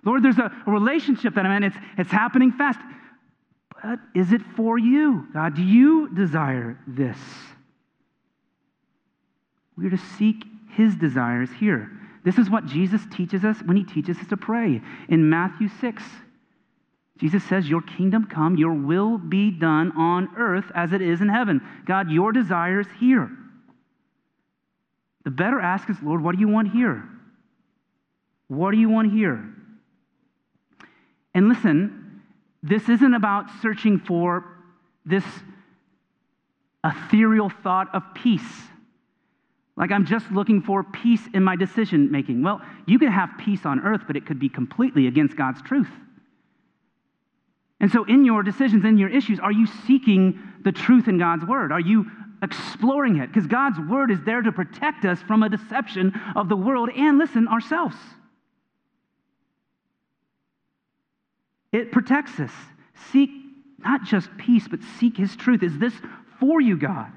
Lord, 0.05 0.23
there's 0.23 0.37
a, 0.37 0.51
a 0.65 0.71
relationship 0.71 1.35
that 1.35 1.45
I'm 1.45 1.51
in. 1.51 1.63
It's, 1.63 1.77
it's 1.97 2.11
happening 2.11 2.51
fast. 2.51 2.79
Is 4.15 4.31
it 4.31 4.41
for 4.55 4.77
you? 4.77 5.27
God, 5.33 5.55
do 5.55 5.61
you 5.61 6.09
desire 6.13 6.79
this? 6.87 7.17
We're 9.77 9.89
to 9.89 9.97
seek 10.17 10.43
his 10.71 10.95
desires 10.95 11.49
here. 11.59 11.91
This 12.23 12.37
is 12.37 12.49
what 12.49 12.65
Jesus 12.65 13.01
teaches 13.11 13.43
us 13.43 13.57
when 13.65 13.75
he 13.75 13.83
teaches 13.83 14.17
us 14.17 14.27
to 14.27 14.37
pray. 14.37 14.81
In 15.09 15.29
Matthew 15.29 15.67
6, 15.81 16.03
Jesus 17.17 17.43
says, 17.43 17.69
Your 17.69 17.81
kingdom 17.81 18.27
come, 18.27 18.55
your 18.55 18.73
will 18.73 19.17
be 19.17 19.51
done 19.51 19.91
on 19.97 20.29
earth 20.37 20.71
as 20.73 20.93
it 20.93 21.01
is 21.01 21.21
in 21.21 21.27
heaven. 21.27 21.61
God, 21.85 22.09
your 22.09 22.31
desire 22.31 22.79
is 22.79 22.87
here. 22.99 23.29
The 25.25 25.31
better 25.31 25.59
ask 25.59 25.89
is, 25.89 25.97
Lord, 26.01 26.23
what 26.23 26.35
do 26.35 26.41
you 26.41 26.47
want 26.47 26.71
here? 26.71 27.03
What 28.47 28.71
do 28.71 28.77
you 28.77 28.89
want 28.89 29.11
here? 29.11 29.43
And 31.33 31.49
listen, 31.49 32.02
this 32.63 32.87
isn't 32.87 33.13
about 33.13 33.45
searching 33.61 33.99
for 33.99 34.45
this 35.05 35.25
ethereal 36.83 37.49
thought 37.49 37.93
of 37.93 38.03
peace. 38.15 38.41
Like 39.75 39.91
I'm 39.91 40.05
just 40.05 40.31
looking 40.31 40.61
for 40.61 40.83
peace 40.83 41.21
in 41.33 41.43
my 41.43 41.55
decision 41.55 42.09
making. 42.11 42.41
Well, 42.41 42.61
you 42.85 42.97
can 42.99 43.11
have 43.11 43.31
peace 43.37 43.65
on 43.65 43.81
earth, 43.81 44.03
but 44.07 44.15
it 44.15 44.25
could 44.25 44.39
be 44.39 44.49
completely 44.49 45.07
against 45.07 45.35
God's 45.35 45.61
truth. 45.61 45.89
And 47.79 47.91
so, 47.91 48.05
in 48.05 48.23
your 48.23 48.43
decisions, 48.43 48.85
in 48.85 48.97
your 48.97 49.09
issues, 49.09 49.39
are 49.39 49.51
you 49.51 49.67
seeking 49.85 50.39
the 50.63 50.71
truth 50.71 51.09
in 51.09 51.17
God's 51.17 51.43
word? 51.43 51.71
Are 51.73 51.81
you 51.81 52.05
exploring 52.41 53.17
it? 53.17 53.27
Because 53.27 53.47
God's 53.47 53.77
word 53.89 54.09
is 54.09 54.21
there 54.21 54.41
to 54.41 54.53
protect 54.53 55.03
us 55.03 55.21
from 55.23 55.43
a 55.43 55.49
deception 55.49 56.13
of 56.35 56.47
the 56.47 56.55
world 56.55 56.89
and, 56.95 57.17
listen, 57.17 57.47
ourselves. 57.49 57.97
It 61.73 61.91
protects 61.91 62.39
us. 62.39 62.51
Seek 63.11 63.31
not 63.79 64.03
just 64.05 64.29
peace, 64.37 64.67
but 64.69 64.79
seek 64.99 65.17
his 65.17 65.35
truth. 65.35 65.63
Is 65.63 65.77
this 65.77 65.93
for 66.39 66.61
you, 66.61 66.77
God? 66.77 67.11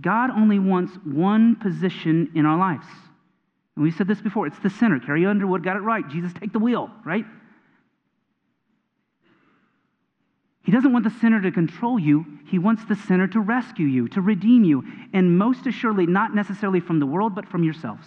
God 0.00 0.30
only 0.30 0.58
wants 0.58 0.92
one 1.04 1.56
position 1.56 2.30
in 2.34 2.46
our 2.46 2.58
lives. 2.58 2.86
And 3.76 3.84
we 3.84 3.90
said 3.90 4.08
this 4.08 4.20
before 4.20 4.46
it's 4.46 4.58
the 4.60 4.70
center. 4.70 4.98
Carrie 4.98 5.26
Underwood 5.26 5.62
got 5.62 5.76
it 5.76 5.80
right. 5.80 6.08
Jesus, 6.08 6.32
take 6.32 6.52
the 6.52 6.58
wheel, 6.58 6.90
right? 7.04 7.26
He 10.62 10.72
doesn't 10.72 10.92
want 10.92 11.04
the 11.04 11.18
sinner 11.20 11.40
to 11.40 11.50
control 11.50 11.98
you. 11.98 12.26
He 12.46 12.58
wants 12.58 12.84
the 12.84 12.94
sinner 12.94 13.26
to 13.28 13.40
rescue 13.40 13.86
you, 13.86 14.08
to 14.08 14.20
redeem 14.20 14.64
you, 14.64 14.84
and 15.12 15.38
most 15.38 15.66
assuredly, 15.66 16.06
not 16.06 16.34
necessarily 16.34 16.80
from 16.80 16.98
the 16.98 17.06
world, 17.06 17.34
but 17.34 17.48
from 17.48 17.62
yourselves. 17.62 18.06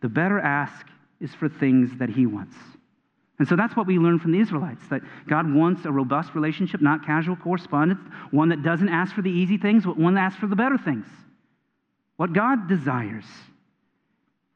The 0.00 0.08
better 0.08 0.38
ask 0.38 0.86
is 1.20 1.34
for 1.34 1.48
things 1.48 1.90
that 1.98 2.08
He 2.08 2.26
wants. 2.26 2.56
And 3.38 3.48
so 3.48 3.56
that's 3.56 3.74
what 3.74 3.86
we 3.86 3.98
learn 3.98 4.18
from 4.18 4.32
the 4.32 4.40
Israelites 4.40 4.82
that 4.90 5.00
God 5.26 5.50
wants 5.50 5.86
a 5.86 5.90
robust 5.90 6.34
relationship, 6.34 6.82
not 6.82 7.06
casual 7.06 7.36
correspondence, 7.36 8.00
one 8.30 8.50
that 8.50 8.62
doesn't 8.62 8.90
ask 8.90 9.14
for 9.14 9.22
the 9.22 9.30
easy 9.30 9.56
things, 9.56 9.84
but 9.84 9.96
one 9.96 10.14
that 10.14 10.20
asks 10.20 10.38
for 10.38 10.46
the 10.46 10.56
better 10.56 10.76
things. 10.76 11.06
What 12.16 12.34
God 12.34 12.68
desires. 12.68 13.24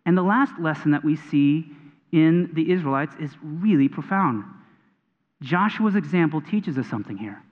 And 0.05 0.19
the 0.19 0.23
last 0.23 0.53
lesson 0.61 0.91
that 0.91 1.03
we 1.03 1.17
see 1.17 1.67
in 2.13 2.51
the 2.53 2.71
Israelites 2.71 3.15
is 3.19 3.31
really 3.43 3.89
profound. 3.89 4.45
Joshua's 5.41 5.97
example 5.97 6.43
teaches 6.43 6.77
us 6.77 6.87
something 6.87 7.17
here. 7.17 7.43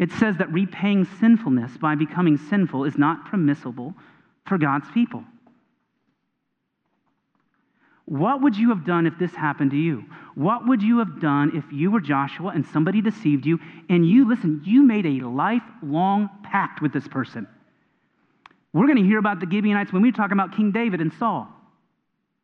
It 0.00 0.10
says 0.12 0.36
that 0.38 0.52
repaying 0.52 1.06
sinfulness 1.20 1.76
by 1.76 1.94
becoming 1.94 2.36
sinful 2.36 2.84
is 2.84 2.98
not 2.98 3.26
permissible 3.26 3.94
for 4.44 4.58
God's 4.58 4.90
people. 4.92 5.22
What 8.10 8.42
would 8.42 8.56
you 8.56 8.70
have 8.70 8.84
done 8.84 9.06
if 9.06 9.16
this 9.20 9.32
happened 9.36 9.70
to 9.70 9.76
you? 9.76 10.04
What 10.34 10.66
would 10.66 10.82
you 10.82 10.98
have 10.98 11.20
done 11.20 11.52
if 11.54 11.62
you 11.72 11.92
were 11.92 12.00
Joshua 12.00 12.48
and 12.48 12.66
somebody 12.66 13.00
deceived 13.00 13.46
you 13.46 13.60
and 13.88 14.04
you, 14.04 14.28
listen, 14.28 14.62
you 14.64 14.82
made 14.82 15.06
a 15.06 15.20
lifelong 15.24 16.28
pact 16.42 16.82
with 16.82 16.92
this 16.92 17.06
person? 17.06 17.46
We're 18.72 18.86
going 18.86 18.96
to 18.96 19.04
hear 19.04 19.20
about 19.20 19.38
the 19.38 19.46
Gibeonites 19.48 19.92
when 19.92 20.02
we 20.02 20.10
talk 20.10 20.32
about 20.32 20.56
King 20.56 20.72
David 20.72 21.00
and 21.00 21.12
Saul. 21.20 21.46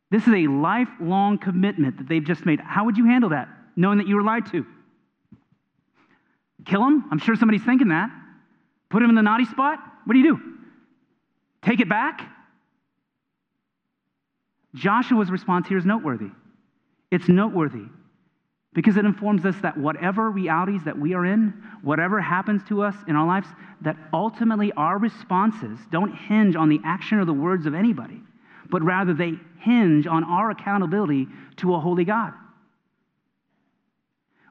This 0.08 0.22
is 0.28 0.34
a 0.34 0.46
lifelong 0.46 1.36
commitment 1.36 1.98
that 1.98 2.08
they've 2.08 2.24
just 2.24 2.46
made. 2.46 2.60
How 2.60 2.84
would 2.84 2.96
you 2.96 3.06
handle 3.06 3.30
that, 3.30 3.48
knowing 3.74 3.98
that 3.98 4.06
you 4.06 4.14
were 4.14 4.22
lied 4.22 4.46
to? 4.52 4.64
Kill 6.64 6.86
him? 6.86 7.06
I'm 7.10 7.18
sure 7.18 7.34
somebody's 7.34 7.64
thinking 7.64 7.88
that. 7.88 8.08
Put 8.88 9.02
him 9.02 9.08
in 9.08 9.16
the 9.16 9.22
naughty 9.22 9.46
spot? 9.46 9.80
What 10.04 10.12
do 10.12 10.20
you 10.20 10.36
do? 10.36 10.40
Take 11.60 11.80
it 11.80 11.88
back? 11.88 12.35
Joshua's 14.76 15.30
response 15.30 15.66
here 15.66 15.78
is 15.78 15.86
noteworthy. 15.86 16.30
It's 17.10 17.28
noteworthy 17.28 17.86
because 18.74 18.98
it 18.98 19.06
informs 19.06 19.46
us 19.46 19.56
that 19.62 19.76
whatever 19.78 20.30
realities 20.30 20.82
that 20.84 20.98
we 20.98 21.14
are 21.14 21.24
in, 21.24 21.54
whatever 21.82 22.20
happens 22.20 22.62
to 22.68 22.82
us 22.82 22.94
in 23.08 23.16
our 23.16 23.26
lives, 23.26 23.48
that 23.80 23.96
ultimately 24.12 24.70
our 24.76 24.98
responses 24.98 25.78
don't 25.90 26.14
hinge 26.14 26.56
on 26.56 26.68
the 26.68 26.78
action 26.84 27.18
or 27.18 27.24
the 27.24 27.32
words 27.32 27.64
of 27.64 27.74
anybody, 27.74 28.20
but 28.68 28.82
rather 28.82 29.14
they 29.14 29.32
hinge 29.60 30.06
on 30.06 30.22
our 30.24 30.50
accountability 30.50 31.26
to 31.56 31.74
a 31.74 31.80
holy 31.80 32.04
God. 32.04 32.34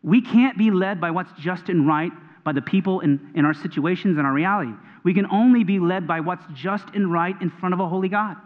We 0.02 0.22
can't 0.22 0.58
be 0.58 0.72
led 0.72 1.00
by 1.00 1.12
what's 1.12 1.32
just 1.40 1.70
and 1.70 1.88
right 1.88 2.12
by 2.44 2.52
the 2.52 2.62
people 2.64 3.02
in, 3.02 3.32
in 3.36 3.46
our 3.46 3.54
situations 3.54 4.18
and 4.18 4.26
our 4.26 4.34
reality. 4.34 4.72
We 5.04 5.14
can 5.14 5.28
only 5.28 5.64
be 5.64 5.80
led 5.80 6.08
by 6.08 6.22
what's 6.22 6.46
just 6.56 6.86
and 6.96 7.12
right 7.12 7.40
in 7.42 7.52
front 7.52 7.74
of 7.74 7.80
a 7.80 7.88
holy 7.88 8.10
God. 8.10 8.38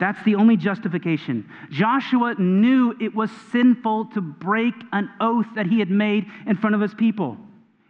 That's 0.00 0.20
the 0.24 0.36
only 0.36 0.56
justification. 0.56 1.48
Joshua 1.70 2.34
knew 2.38 2.96
it 2.98 3.14
was 3.14 3.30
sinful 3.52 4.06
to 4.14 4.22
break 4.22 4.72
an 4.92 5.10
oath 5.20 5.46
that 5.54 5.66
he 5.66 5.78
had 5.78 5.90
made 5.90 6.24
in 6.46 6.56
front 6.56 6.74
of 6.74 6.80
his 6.80 6.94
people. 6.94 7.36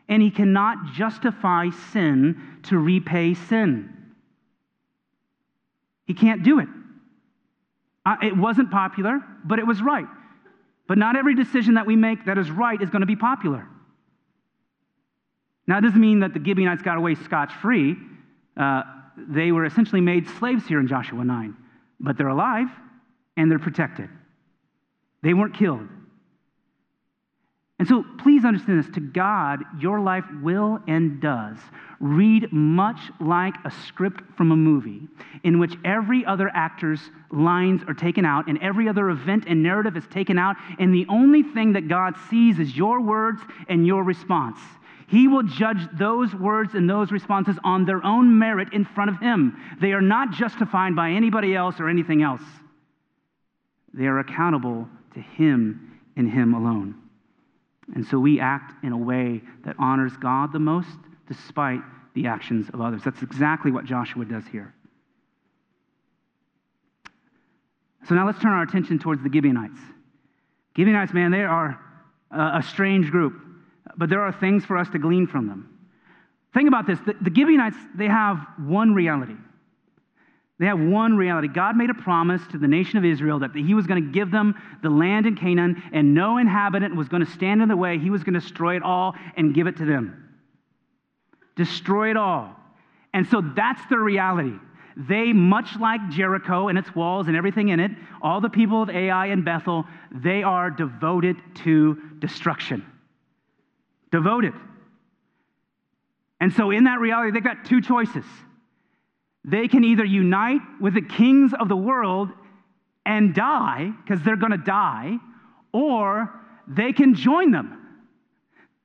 And 0.09 0.21
he 0.21 0.33
cannot 0.33 0.93
justify 0.93 1.71
sin 1.93 2.59
to 2.65 2.79
repay 2.79 3.35
sin. 3.35 3.95
He 6.05 6.15
can't 6.15 6.43
do 6.43 6.59
it. 6.59 6.67
Uh, 8.05 8.17
it 8.23 8.37
wasn't 8.37 8.73
popular, 8.73 9.21
but 9.45 9.61
it 9.61 9.67
was 9.67 9.81
right. 9.81 10.07
But 10.89 10.99
not 10.99 11.15
every 11.15 11.37
decision 11.37 11.75
that 11.75 11.87
we 11.87 11.95
make 11.95 12.27
that 12.27 12.39
is 12.39 12.51
right 12.51 12.83
is 12.83 12.91
going 12.91 13.03
to 13.03 13.07
be 13.07 13.15
popular. 13.15 13.69
Now, 15.69 15.79
it 15.79 15.83
doesn't 15.83 16.01
mean 16.01 16.19
that 16.21 16.35
the 16.35 16.45
Gibeonites 16.45 16.83
got 16.83 16.99
away 16.99 17.15
scotch 17.15 17.53
free. 17.63 17.97
Uh, 18.57 18.83
they 19.17 19.53
were 19.53 19.65
essentially 19.65 20.01
made 20.01 20.27
slaves 20.41 20.67
here 20.67 20.81
in 20.81 20.89
Joshua 20.89 21.25
9 21.25 21.57
but 22.01 22.17
they're 22.17 22.29
alive 22.29 22.69
and 23.37 23.51
they're 23.51 23.59
protected. 23.59 24.09
They 25.23 25.35
weren't 25.35 25.55
killed. 25.55 25.87
And 27.79 27.89
so 27.89 28.05
please 28.19 28.45
understand 28.45 28.85
this 28.85 28.95
to 28.95 29.01
God, 29.01 29.61
your 29.79 30.01
life 30.01 30.27
will 30.43 30.81
and 30.87 31.19
does 31.21 31.57
read 31.99 32.53
much 32.53 32.99
like 33.21 33.55
a 33.65 33.71
script 33.71 34.23
from 34.37 34.53
a 34.53 34.57
movie 34.57 35.09
in 35.45 35.59
which 35.59 35.75
every 35.83 36.25
other 36.27 36.51
actor's 36.53 37.01
lines 37.31 37.83
are 37.89 37.95
taken 37.95 38.27
out 38.27 38.49
and 38.49 38.59
every 38.63 38.87
other 38.87 39.09
event 39.09 39.45
and 39.47 39.63
narrative 39.63 39.97
is 39.97 40.07
taken 40.09 40.39
out, 40.39 40.57
and 40.79 40.95
the 40.95 41.07
only 41.09 41.43
thing 41.43 41.73
that 41.73 41.89
God 41.89 42.15
sees 42.29 42.59
is 42.59 42.77
your 42.77 43.01
words 43.01 43.41
and 43.69 43.87
your 43.87 44.03
response. 44.03 44.59
He 45.11 45.27
will 45.27 45.43
judge 45.43 45.89
those 45.99 46.33
words 46.33 46.75
and 46.75 46.89
those 46.89 47.11
responses 47.11 47.57
on 47.65 47.85
their 47.85 48.05
own 48.05 48.39
merit 48.39 48.73
in 48.73 48.85
front 48.85 49.11
of 49.11 49.19
Him. 49.19 49.57
They 49.81 49.93
are 49.93 50.01
not 50.01 50.31
justified 50.31 50.95
by 50.95 51.11
anybody 51.11 51.53
else 51.53 51.81
or 51.81 51.89
anything 51.89 52.23
else. 52.23 52.43
They 53.93 54.07
are 54.07 54.21
accountable 54.21 54.89
to 55.15 55.21
Him 55.21 56.01
and 56.17 56.31
Him 56.31 56.55
alone. 56.55 56.95
And 57.93 58.07
so 58.07 58.21
we 58.21 58.39
act 58.39 58.85
in 58.85 58.93
a 58.93 58.97
way 58.97 59.43
that 59.65 59.75
honors 59.81 60.17
God 60.17 60.53
the 60.53 60.61
most 60.61 60.97
despite 61.27 61.81
the 62.15 62.29
actions 62.29 62.71
of 62.73 62.81
others. 62.81 63.03
That's 63.05 63.23
exactly 63.23 63.73
what 63.73 63.87
Joshua 63.87 64.25
does 64.25 64.47
here. 64.47 64.73
So 68.07 68.15
now 68.15 68.27
let's 68.27 68.39
turn 68.39 68.53
our 68.53 68.63
attention 68.63 69.01
towards 69.01 69.25
the 69.25 69.33
Gibeonites. 69.33 69.81
Gibeonites, 70.77 71.13
man, 71.13 71.33
they 71.33 71.43
are 71.43 71.81
a 72.31 72.63
strange 72.63 73.11
group 73.11 73.50
but 73.97 74.09
there 74.09 74.21
are 74.21 74.33
things 74.33 74.65
for 74.65 74.77
us 74.77 74.89
to 74.91 74.99
glean 74.99 75.27
from 75.27 75.47
them. 75.47 75.79
Think 76.55 76.69
about 76.69 76.87
this 76.87 76.99
the, 77.07 77.15
the 77.21 77.35
Gibeonites, 77.35 77.77
they 77.97 78.07
have 78.07 78.39
one 78.59 78.95
reality. 78.95 79.37
They 80.59 80.67
have 80.67 80.79
one 80.79 81.17
reality. 81.17 81.49
God 81.49 81.75
made 81.77 81.89
a 81.89 81.95
promise 81.95 82.43
to 82.53 82.59
the 82.59 82.69
nation 82.69 82.99
of 82.99 83.05
Israel 83.05 83.39
that 83.39 83.55
He 83.55 83.73
was 83.73 83.87
going 83.87 84.05
to 84.05 84.13
give 84.13 84.31
them 84.31 84.55
the 84.83 84.91
land 84.91 85.27
in 85.27 85.35
Canaan, 85.35 85.83
and 85.93 86.15
no 86.15 86.37
inhabitant 86.37 86.97
was 86.97 87.09
going 87.09 87.25
to 87.25 87.31
stand 87.31 87.63
in 87.63 87.69
the 87.69 87.77
way. 87.77 87.99
He 87.99 88.11
was 88.11 88.25
going 88.25 88.35
to 88.35 88.41
destroy 88.41 88.77
it 88.77 88.83
all 88.83 89.15
and 89.37 89.55
give 89.55 89.67
it 89.67 89.79
to 89.79 89.87
them. 89.87 90.29
Destroy 91.57 92.11
it 92.11 92.17
all. 92.17 92.55
And 93.15 93.27
so 93.27 93.43
that's 93.57 93.81
their 93.89 94.01
reality. 94.01 94.53
They, 94.97 95.33
much 95.33 95.79
like 95.81 96.11
Jericho 96.11 96.69
and 96.69 96.77
its 96.77 96.95
walls 96.95 97.29
and 97.29 97.37
everything 97.37 97.71
in 97.71 97.81
it, 97.81 97.93
all 98.21 98.43
the 98.43 98.51
people 98.51 98.83
of 98.83 98.91
Ai 98.91 99.27
and 99.27 99.45
Bethel, 99.45 99.87
they 100.13 100.43
are 100.43 100.71
devoted 100.71 101.37
to 101.65 101.97
destruction 102.19 102.85
devoted. 104.11 104.53
And 106.41 106.53
so, 106.53 106.71
in 106.71 106.85
that 106.85 107.01
reality, 107.01 107.33
they've 107.33 107.45
got 107.45 107.65
two 107.65 107.81
choices. 107.81 108.25
They 109.45 109.69
can 109.69 109.85
either 109.85 110.05
unite 110.05 110.61
with 110.81 110.95
the 110.95 111.03
kings 111.03 111.53
of 111.59 111.69
the 111.69 111.77
world 111.77 112.31
and 113.07 113.35
die, 113.35 113.91
because 114.05 114.23
they're 114.23 114.37
going 114.37 114.53
to 114.53 114.59
die, 114.59 115.17
or 115.73 116.31
they 116.69 116.93
can 116.93 117.15
join 117.15 117.51
them. 117.51 117.77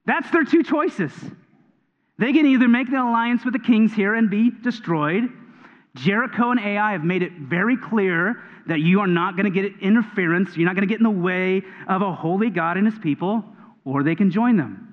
That's 0.05 0.29
their 0.31 0.43
two 0.43 0.63
choices. 0.63 1.11
They 2.17 2.31
can 2.31 2.45
either 2.45 2.67
make 2.67 2.88
an 2.88 2.95
alliance 2.95 3.43
with 3.43 3.53
the 3.53 3.59
kings 3.59 3.93
here 3.93 4.15
and 4.15 4.29
be 4.29 4.49
destroyed. 4.49 5.23
Jericho 5.95 6.51
and 6.51 6.59
Ai 6.59 6.93
have 6.93 7.03
made 7.03 7.23
it 7.23 7.33
very 7.33 7.77
clear 7.77 8.43
that 8.67 8.79
you 8.79 8.99
are 8.99 9.07
not 9.07 9.35
going 9.35 9.51
to 9.51 9.61
get 9.61 9.79
interference, 9.81 10.55
you're 10.55 10.65
not 10.65 10.75
going 10.75 10.88
to 10.88 10.91
get 10.91 10.99
in 10.99 11.03
the 11.03 11.09
way 11.09 11.61
of 11.88 12.01
a 12.01 12.13
holy 12.13 12.49
God 12.49 12.77
and 12.77 12.85
his 12.85 12.97
people, 12.99 13.43
or 13.83 14.03
they 14.03 14.15
can 14.15 14.31
join 14.31 14.57
them. 14.57 14.84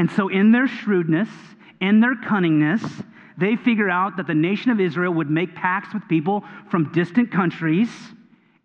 And 0.00 0.10
so, 0.12 0.28
in 0.28 0.50
their 0.50 0.66
shrewdness, 0.66 1.28
in 1.78 2.00
their 2.00 2.14
cunningness, 2.14 2.82
they 3.36 3.54
figure 3.54 3.90
out 3.90 4.16
that 4.16 4.26
the 4.26 4.32
nation 4.32 4.70
of 4.70 4.80
Israel 4.80 5.12
would 5.12 5.28
make 5.28 5.54
pacts 5.54 5.92
with 5.92 6.08
people 6.08 6.42
from 6.70 6.90
distant 6.90 7.30
countries, 7.30 7.90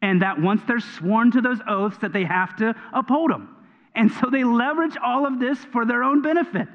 and 0.02 0.22
that 0.22 0.40
once 0.40 0.62
they're 0.66 0.80
sworn 0.80 1.32
to 1.32 1.42
those 1.42 1.60
oaths, 1.68 1.98
that 1.98 2.14
they 2.14 2.24
have 2.24 2.56
to 2.60 2.74
uphold 2.94 3.32
them. 3.32 3.54
And 3.96 4.10
so 4.14 4.30
they 4.32 4.46
leverage 4.46 4.96
all 5.04 5.28
of 5.28 5.42
this 5.42 5.60
for 5.74 5.86
their 5.86 6.04
own 6.04 6.22
benefit. 6.22 6.70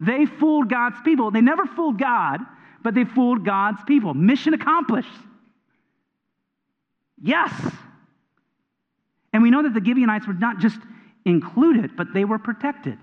They 0.00 0.26
fooled 0.26 0.68
God's 0.68 1.00
people. 1.04 1.30
They 1.30 1.40
never 1.40 1.64
fooled 1.64 2.00
God, 2.00 2.40
but 2.82 2.94
they 2.96 3.04
fooled 3.04 3.44
God's 3.44 3.84
people. 3.86 4.14
Mission 4.14 4.52
accomplished. 4.52 5.08
Yes. 7.22 7.52
And 9.32 9.44
we 9.44 9.50
know 9.50 9.62
that 9.62 9.74
the 9.74 9.84
Gibeonites 9.84 10.26
were 10.26 10.34
not 10.34 10.58
just 10.58 10.80
included, 11.24 11.94
but 11.96 12.08
they 12.12 12.24
were 12.24 12.40
protected. 12.40 12.98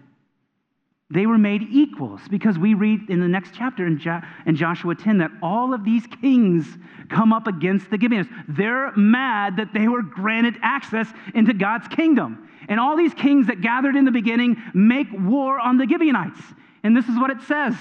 They 1.11 1.25
were 1.25 1.39
made 1.39 1.63
equals 1.71 2.21
because 2.29 2.59
we 2.59 2.75
read 2.75 3.09
in 3.09 3.19
the 3.19 3.27
next 3.27 3.51
chapter 3.55 3.87
in, 3.87 3.97
jo- 3.97 4.21
in, 4.45 4.55
Joshua 4.55 4.93
10 4.93 5.17
that 5.17 5.31
all 5.41 5.73
of 5.73 5.83
these 5.83 6.05
kings 6.21 6.77
come 7.09 7.33
up 7.33 7.47
against 7.47 7.89
the 7.89 7.99
Gibeonites. 7.99 8.31
They're 8.47 8.95
mad 8.95 9.57
that 9.57 9.73
they 9.73 9.87
were 9.87 10.03
granted 10.03 10.55
access 10.61 11.07
into 11.33 11.53
God's 11.53 11.87
kingdom. 11.87 12.47
And 12.67 12.79
all 12.79 12.95
these 12.95 13.15
kings 13.15 13.47
that 13.47 13.61
gathered 13.61 13.95
in 13.95 14.05
the 14.05 14.11
beginning 14.11 14.57
make 14.75 15.07
war 15.11 15.59
on 15.59 15.77
the 15.77 15.87
Gibeonites. 15.87 16.41
And 16.83 16.95
this 16.95 17.07
is 17.07 17.17
what 17.17 17.31
it 17.31 17.41
says. 17.47 17.75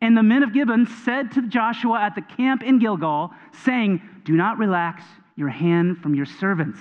And 0.00 0.16
the 0.16 0.24
men 0.24 0.42
of 0.42 0.52
Gibeon 0.52 0.88
said 1.04 1.30
to 1.32 1.42
Joshua 1.42 2.00
at 2.00 2.16
the 2.16 2.22
camp 2.22 2.64
in 2.64 2.80
Gilgal, 2.80 3.30
saying, 3.64 4.02
Do 4.24 4.32
not 4.32 4.58
relax 4.58 5.04
your 5.36 5.48
hand 5.48 5.98
from 5.98 6.16
your 6.16 6.26
servants 6.26 6.80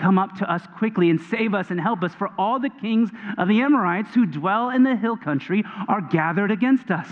Come 0.00 0.18
up 0.18 0.36
to 0.38 0.50
us 0.50 0.62
quickly 0.78 1.10
and 1.10 1.20
save 1.20 1.52
us 1.52 1.70
and 1.70 1.78
help 1.78 2.02
us, 2.02 2.14
for 2.14 2.30
all 2.38 2.58
the 2.58 2.70
kings 2.70 3.10
of 3.36 3.48
the 3.48 3.60
Amorites 3.60 4.14
who 4.14 4.24
dwell 4.24 4.70
in 4.70 4.82
the 4.82 4.96
hill 4.96 5.16
country 5.16 5.62
are 5.88 6.00
gathered 6.00 6.50
against 6.50 6.90
us. 6.90 7.06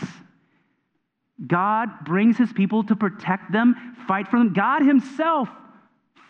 God 1.46 2.04
brings 2.04 2.38
his 2.38 2.50
people 2.50 2.82
to 2.84 2.96
protect 2.96 3.52
them, 3.52 3.76
fight 4.08 4.28
for 4.28 4.38
them. 4.38 4.54
God 4.54 4.80
himself 4.82 5.50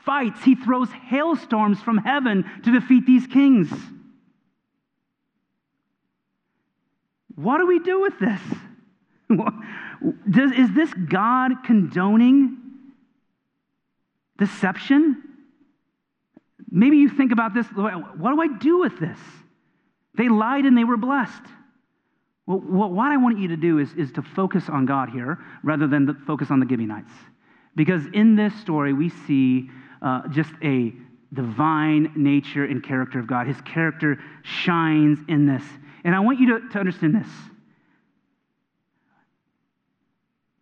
fights, 0.05 0.43
he 0.43 0.57
throws 0.57 0.91
hailstorms 0.91 1.81
from 1.81 1.99
heaven 1.99 2.45
to 2.65 2.73
defeat 2.73 3.07
these 3.07 3.27
kings. 3.27 3.71
What 7.37 7.59
do 7.59 7.67
we 7.67 7.79
do 7.79 8.01
with 8.01 8.19
this? 8.19 8.41
Does, 10.29 10.53
is 10.53 10.73
this 10.73 10.93
God 10.93 11.63
condoning 11.65 12.57
deception? 14.39 15.28
Maybe 16.71 16.99
you 16.99 17.09
think 17.09 17.33
about 17.33 17.55
this 17.55 17.67
what 17.67 18.35
do 18.35 18.41
I 18.41 18.49
do 18.59 18.81
with 18.81 18.99
this? 18.99 19.19
They 20.15 20.29
lied 20.29 20.65
and 20.65 20.77
they 20.77 20.85
were 20.85 20.97
blessed. 20.97 21.43
Well, 22.47 22.61
what 22.61 23.13
I 23.13 23.19
want 23.19 23.39
you 23.39 23.49
to 23.49 23.57
do 23.57 23.79
is, 23.79 23.93
is 23.95 24.11
to 24.13 24.23
focus 24.23 24.69
on 24.69 24.87
God 24.87 25.11
here 25.11 25.39
rather 25.63 25.87
than 25.87 26.07
the, 26.07 26.15
focus 26.27 26.51
on 26.51 26.61
the 26.61 26.67
Gibeonites. 26.69 27.13
Because 27.77 28.03
in 28.15 28.35
this 28.35 28.55
story, 28.55 28.95
we 28.95 29.11
see 29.11 29.71
uh, 30.01 30.27
just 30.29 30.51
a 30.63 30.93
divine 31.33 32.11
nature 32.17 32.65
and 32.65 32.83
character 32.83 33.19
of 33.19 33.27
God. 33.27 33.47
His 33.47 33.61
character 33.61 34.19
shines 34.43 35.19
in 35.29 35.47
this. 35.47 35.63
And 36.05 36.15
I 36.15 36.21
want 36.21 36.41
you 36.41 36.59
to, 36.59 36.69
to 36.71 36.79
understand 36.79 37.15
this. 37.15 37.29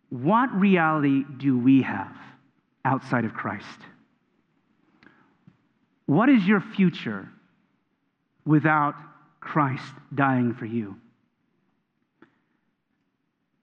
What 0.09 0.51
reality 0.53 1.23
do 1.37 1.57
we 1.57 1.81
have 1.83 2.15
outside 2.83 3.23
of 3.23 3.33
Christ? 3.33 3.79
What 6.07 6.29
is 6.29 6.47
your 6.47 6.61
future 6.61 7.29
without 8.45 8.95
Christ 9.41 9.93
dying 10.15 10.53
for 10.53 10.65
you? 10.65 10.95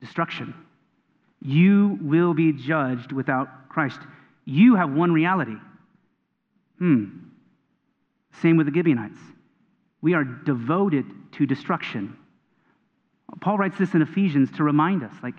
Destruction. 0.01 0.55
You 1.41 1.99
will 2.03 2.35
be 2.35 2.53
judged 2.53 3.13
without 3.13 3.71
Christ. 3.71 3.99
You 4.45 4.77
have 4.77 4.93
one 4.93 5.11
reality. 5.11 5.57
Hmm. 6.79 7.07
Same 8.43 8.59
with 8.59 8.67
the 8.67 8.75
Gibeonites. 8.75 9.19
We 10.03 10.13
are 10.13 10.25
devoted 10.25 11.07
to 11.33 11.47
destruction. 11.47 12.15
Paul 13.41 13.57
writes 13.57 13.79
this 13.79 13.95
in 13.95 14.03
Ephesians 14.03 14.51
to 14.57 14.65
remind 14.65 15.03
us 15.03 15.15
like, 15.23 15.35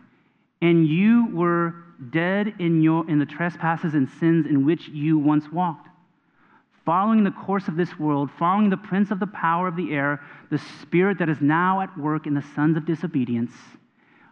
and 0.60 0.88
you 0.88 1.28
were 1.32 1.76
dead 2.10 2.56
in, 2.58 2.82
your, 2.82 3.08
in 3.08 3.20
the 3.20 3.26
trespasses 3.28 3.94
and 3.94 4.10
sins 4.20 4.48
in 4.48 4.65
which 4.65 4.88
you 4.88 5.20
once 5.20 5.52
walked 5.52 5.89
following 6.86 7.24
the 7.24 7.32
course 7.32 7.67
of 7.67 7.76
this 7.76 7.98
world, 7.98 8.30
following 8.38 8.69
the 8.69 8.78
prince 8.78 9.10
of 9.10 9.19
the 9.19 9.28
power 9.28 9.67
of 9.67 9.76
the 9.76 9.93
air, 9.93 10.21
the 10.52 10.62
spirit 10.82 11.17
that 11.17 11.30
is 11.30 11.41
now 11.41 11.82
at 11.82 11.98
work 11.98 12.28
in 12.28 12.36
the 12.36 12.45
sons 12.56 12.78
of 12.78 12.86
disobedience, 12.86 13.52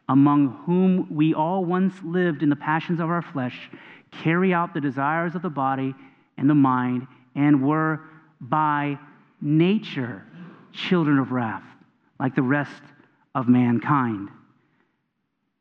among 0.07 0.61
whom 0.65 1.07
we 1.09 1.33
all 1.33 1.65
once 1.65 1.93
lived 2.03 2.43
in 2.43 2.49
the 2.49 2.55
passions 2.55 2.99
of 2.99 3.09
our 3.09 3.23
flesh, 3.23 3.69
carry 4.11 4.53
out 4.53 4.73
the 4.73 4.81
desires 4.81 5.33
of 5.33 5.41
the 5.41 5.49
body 5.49 5.95
and 6.37 6.49
the 6.49 6.53
mind, 6.53 7.07
and 7.35 7.65
were 7.65 8.01
by 8.39 8.97
nature 9.41 10.23
children 10.71 11.17
of 11.17 11.31
wrath, 11.31 11.63
like 12.19 12.35
the 12.35 12.41
rest 12.41 12.83
of 13.33 13.47
mankind. 13.47 14.29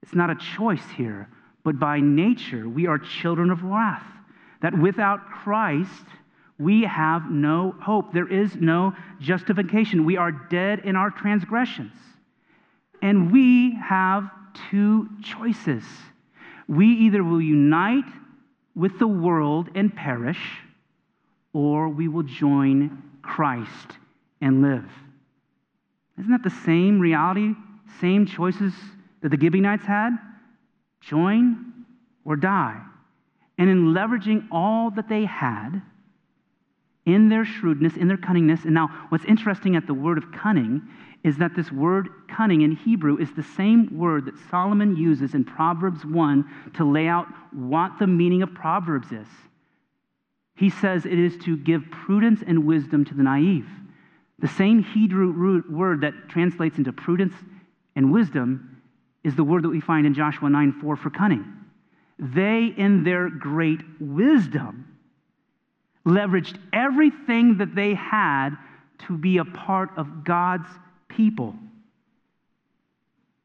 It's 0.03 0.15
not 0.15 0.31
a 0.31 0.35
choice 0.57 0.85
here, 0.97 1.29
but 1.65 1.79
by 1.79 2.01
nature 2.01 2.69
we 2.69 2.87
are 2.87 2.99
children 2.99 3.51
of 3.51 3.63
wrath. 3.63 4.05
That 4.61 4.79
without 4.79 5.25
Christ, 5.27 6.05
we 6.63 6.83
have 6.83 7.31
no 7.31 7.75
hope. 7.81 8.13
There 8.13 8.31
is 8.31 8.55
no 8.57 8.95
justification. 9.21 10.05
We 10.05 10.17
are 10.17 10.31
dead 10.31 10.81
in 10.85 10.97
our 10.97 11.11
transgressions. 11.11 11.93
And 13.01 13.33
we 13.33 13.77
have 13.77 14.31
two 14.71 15.09
choices. 15.23 15.85
We 16.69 16.87
either 16.87 17.25
will 17.25 17.43
unite 17.43 18.05
with 18.75 18.99
the 18.99 19.07
world 19.07 19.69
and 19.75 19.95
perish, 19.95 20.41
or 21.53 21.89
we 21.89 22.09
will 22.09 22.23
join 22.23 23.03
Christ 23.23 23.99
and 24.41 24.63
live. 24.63 24.89
Isn't 26.19 26.31
that 26.31 26.43
the 26.43 26.57
same 26.65 27.01
reality, 27.01 27.55
same 28.01 28.27
choices 28.27 28.73
that 29.21 29.31
the 29.31 29.39
Gibeonites 29.39 29.85
had? 29.85 30.11
Join 31.01 31.73
or 32.25 32.37
die. 32.37 32.81
And 33.59 33.69
in 33.69 33.93
leveraging 33.93 34.49
all 34.51 34.91
that 34.93 35.09
they 35.09 35.25
had, 35.25 35.83
in 37.05 37.29
their 37.29 37.45
shrewdness, 37.45 37.97
in 37.97 38.09
their 38.09 38.17
cunningness. 38.17 38.65
And 38.65 38.75
now, 38.75 38.89
what's 39.09 39.25
interesting 39.25 39.77
at 39.77 39.87
the 39.87 39.95
word 39.95 40.19
of 40.19 40.31
cunning 40.33 40.83
is 41.25 41.37
that 41.39 41.55
this 41.55 41.71
word 41.71 42.09
cunning 42.29 42.63
in 42.63 42.73
Hebrew 42.73 43.17
is 43.17 43.33
the 43.35 43.43
same 43.43 43.97
word 43.97 44.27
that 44.27 44.35
Solomon 44.51 44.97
uses 44.97 45.35
in 45.35 45.45
Proverbs 45.45 46.05
1 46.05 46.73
to 46.75 46.85
lay 46.85 47.07
out 47.07 47.27
what 47.53 47.99
the 47.99 48.07
meaning 48.07 48.43
of 48.43 48.55
Proverbs 48.55 49.13
is. 49.13 49.29
He 50.57 50.71
says 50.71 51.07
it 51.07 51.19
is 51.19 51.37
to 51.45 51.57
give 51.57 51.91
prudence 51.91 52.43
and 52.47 52.67
wisdom 52.67 53.05
to 53.07 53.15
the 53.15 53.23
naive. 53.23 53.69
The 54.39 54.49
same 54.49 54.83
Hebrew 54.83 55.63
word 55.71 56.01
that 56.01 56.29
translates 56.29 56.79
into 56.79 56.93
prudence 56.93 57.35
and 57.95 58.13
wisdom 58.13 58.83
is 59.23 59.37
the 59.37 59.45
word 59.45 59.63
that 59.63 59.69
we 59.69 59.81
find 59.81 60.07
in 60.07 60.15
Joshua 60.15 60.51
9 60.51 60.73
4 60.81 60.97
for 60.97 61.11
cunning. 61.11 61.45
They, 62.19 62.73
in 62.77 63.05
their 63.05 63.31
great 63.31 63.81
wisdom, 64.01 64.92
leveraged 66.07 66.59
everything 66.73 67.59
that 67.59 67.75
they 67.75 67.95
had 67.95 68.51
to 69.07 69.17
be 69.17 69.39
a 69.39 69.45
part 69.45 69.91
of 69.97 70.25
God's 70.25 70.69
people. 71.09 71.55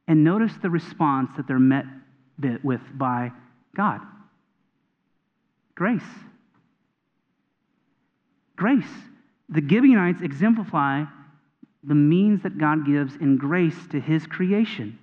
And 0.08 0.24
notice 0.24 0.54
the 0.62 0.70
response 0.70 1.30
that 1.38 1.48
they're 1.48 1.60
met 1.60 1.86
with 2.64 2.82
by 2.96 3.32
God 3.76 4.02
grace. 5.76 6.02
Grace. 8.56 8.84
The 9.50 9.62
Gibeonites 9.62 10.24
exemplify 10.24 11.04
the 11.84 11.96
means 11.96 12.42
that 12.42 12.58
God 12.58 12.86
gives 12.86 13.16
in 13.16 13.38
grace 13.38 13.78
to 13.92 14.00
his 14.00 14.26
creation. 14.26 14.98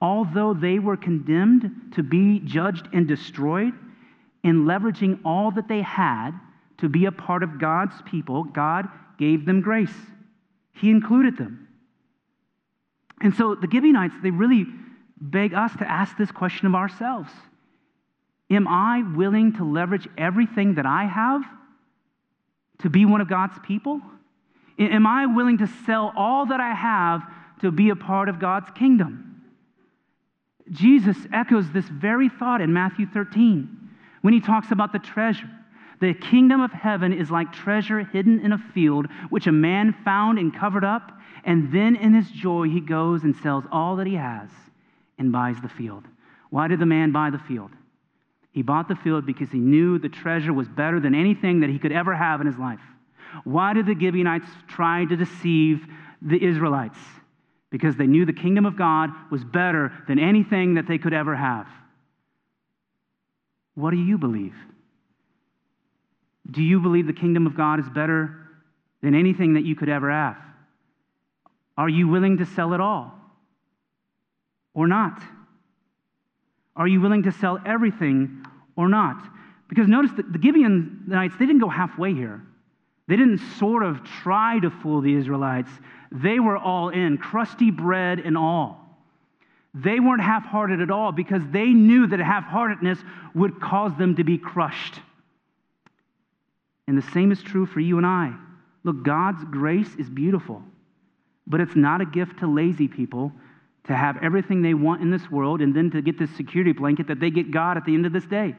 Although 0.00 0.54
they 0.54 0.78
were 0.78 0.96
condemned 0.96 1.92
to 1.94 2.02
be 2.02 2.40
judged 2.40 2.88
and 2.94 3.06
destroyed, 3.06 3.74
in 4.42 4.64
leveraging 4.64 5.20
all 5.24 5.50
that 5.50 5.68
they 5.68 5.82
had, 5.82 6.30
to 6.78 6.88
be 6.88 7.06
a 7.06 7.12
part 7.12 7.42
of 7.42 7.58
God's 7.60 7.94
people, 8.04 8.44
God 8.44 8.88
gave 9.18 9.46
them 9.46 9.60
grace. 9.60 9.94
He 10.74 10.90
included 10.90 11.38
them. 11.38 11.68
And 13.20 13.34
so 13.34 13.54
the 13.54 13.68
Gibeonites, 13.70 14.14
they 14.22 14.30
really 14.30 14.66
beg 15.18 15.54
us 15.54 15.72
to 15.78 15.90
ask 15.90 16.16
this 16.18 16.30
question 16.30 16.66
of 16.66 16.74
ourselves 16.74 17.30
Am 18.50 18.68
I 18.68 19.02
willing 19.16 19.54
to 19.54 19.64
leverage 19.64 20.08
everything 20.16 20.74
that 20.74 20.86
I 20.86 21.04
have 21.04 21.42
to 22.80 22.90
be 22.90 23.04
one 23.04 23.20
of 23.20 23.28
God's 23.28 23.58
people? 23.64 24.00
Am 24.78 25.06
I 25.06 25.26
willing 25.26 25.58
to 25.58 25.66
sell 25.86 26.12
all 26.16 26.46
that 26.46 26.60
I 26.60 26.74
have 26.74 27.22
to 27.62 27.70
be 27.70 27.88
a 27.90 27.96
part 27.96 28.28
of 28.28 28.38
God's 28.38 28.68
kingdom? 28.74 29.42
Jesus 30.70 31.16
echoes 31.32 31.70
this 31.70 31.86
very 31.86 32.28
thought 32.28 32.60
in 32.60 32.72
Matthew 32.72 33.06
13 33.06 33.68
when 34.20 34.34
he 34.34 34.40
talks 34.40 34.70
about 34.70 34.92
the 34.92 34.98
treasure. 34.98 35.48
The 36.00 36.14
kingdom 36.14 36.60
of 36.60 36.72
heaven 36.72 37.12
is 37.12 37.30
like 37.30 37.52
treasure 37.52 38.00
hidden 38.00 38.40
in 38.40 38.52
a 38.52 38.58
field, 38.58 39.06
which 39.30 39.46
a 39.46 39.52
man 39.52 39.94
found 40.04 40.38
and 40.38 40.54
covered 40.54 40.84
up, 40.84 41.12
and 41.44 41.72
then 41.72 41.96
in 41.96 42.12
his 42.12 42.30
joy 42.30 42.68
he 42.68 42.80
goes 42.80 43.24
and 43.24 43.34
sells 43.36 43.64
all 43.72 43.96
that 43.96 44.06
he 44.06 44.14
has 44.14 44.50
and 45.18 45.32
buys 45.32 45.60
the 45.60 45.68
field. 45.68 46.04
Why 46.50 46.68
did 46.68 46.80
the 46.80 46.86
man 46.86 47.12
buy 47.12 47.30
the 47.30 47.38
field? 47.38 47.70
He 48.52 48.62
bought 48.62 48.88
the 48.88 48.96
field 48.96 49.26
because 49.26 49.50
he 49.50 49.58
knew 49.58 49.98
the 49.98 50.08
treasure 50.08 50.52
was 50.52 50.68
better 50.68 51.00
than 51.00 51.14
anything 51.14 51.60
that 51.60 51.70
he 51.70 51.78
could 51.78 51.92
ever 51.92 52.14
have 52.14 52.40
in 52.40 52.46
his 52.46 52.58
life. 52.58 52.80
Why 53.44 53.74
did 53.74 53.86
the 53.86 53.98
Gibeonites 53.98 54.48
try 54.66 55.04
to 55.04 55.16
deceive 55.16 55.86
the 56.22 56.42
Israelites? 56.42 56.98
Because 57.70 57.96
they 57.96 58.06
knew 58.06 58.24
the 58.24 58.32
kingdom 58.32 58.64
of 58.64 58.76
God 58.76 59.10
was 59.30 59.44
better 59.44 59.92
than 60.08 60.18
anything 60.18 60.74
that 60.74 60.86
they 60.86 60.98
could 60.98 61.12
ever 61.12 61.34
have. 61.34 61.66
What 63.74 63.90
do 63.90 63.98
you 63.98 64.16
believe? 64.16 64.54
Do 66.50 66.62
you 66.62 66.80
believe 66.80 67.06
the 67.06 67.12
kingdom 67.12 67.46
of 67.46 67.56
God 67.56 67.80
is 67.80 67.88
better 67.88 68.36
than 69.02 69.14
anything 69.14 69.54
that 69.54 69.64
you 69.64 69.74
could 69.74 69.88
ever 69.88 70.10
have? 70.10 70.36
Are 71.76 71.88
you 71.88 72.08
willing 72.08 72.38
to 72.38 72.46
sell 72.46 72.72
it 72.72 72.80
all 72.80 73.12
or 74.74 74.86
not? 74.86 75.20
Are 76.74 76.86
you 76.86 77.00
willing 77.00 77.24
to 77.24 77.32
sell 77.32 77.58
everything 77.64 78.44
or 78.76 78.88
not? 78.88 79.22
Because 79.68 79.88
notice 79.88 80.12
that 80.16 80.32
the 80.32 80.40
Gibeonites, 80.40 81.34
they 81.38 81.46
didn't 81.46 81.60
go 81.60 81.68
halfway 81.68 82.14
here. 82.14 82.42
They 83.08 83.16
didn't 83.16 83.38
sort 83.58 83.82
of 83.82 84.02
try 84.22 84.58
to 84.60 84.70
fool 84.70 85.00
the 85.00 85.14
Israelites. 85.14 85.70
They 86.12 86.38
were 86.38 86.56
all 86.56 86.88
in, 86.90 87.18
crusty 87.18 87.70
bread 87.70 88.20
and 88.20 88.36
all. 88.36 88.82
They 89.74 90.00
weren't 90.00 90.22
half 90.22 90.44
hearted 90.44 90.80
at 90.80 90.90
all 90.90 91.12
because 91.12 91.42
they 91.50 91.66
knew 91.66 92.06
that 92.06 92.18
half 92.20 92.44
heartedness 92.44 92.98
would 93.34 93.60
cause 93.60 93.92
them 93.98 94.16
to 94.16 94.24
be 94.24 94.38
crushed. 94.38 95.00
And 96.86 96.96
the 96.96 97.10
same 97.12 97.32
is 97.32 97.42
true 97.42 97.66
for 97.66 97.80
you 97.80 97.98
and 97.98 98.06
I. 98.06 98.34
Look, 98.84 99.02
God's 99.02 99.42
grace 99.44 99.94
is 99.98 100.08
beautiful, 100.08 100.62
but 101.46 101.60
it's 101.60 101.74
not 101.74 102.00
a 102.00 102.06
gift 102.06 102.38
to 102.40 102.46
lazy 102.46 102.86
people 102.86 103.32
to 103.84 103.94
have 103.94 104.16
everything 104.22 104.62
they 104.62 104.74
want 104.74 105.02
in 105.02 105.10
this 105.10 105.30
world 105.30 105.60
and 105.60 105.74
then 105.74 105.90
to 105.90 106.02
get 106.02 106.18
this 106.18 106.30
security 106.36 106.72
blanket 106.72 107.08
that 107.08 107.20
they 107.20 107.30
get 107.30 107.50
God 107.50 107.76
at 107.76 107.84
the 107.84 107.94
end 107.94 108.06
of 108.06 108.12
this 108.12 108.26
day. 108.26 108.54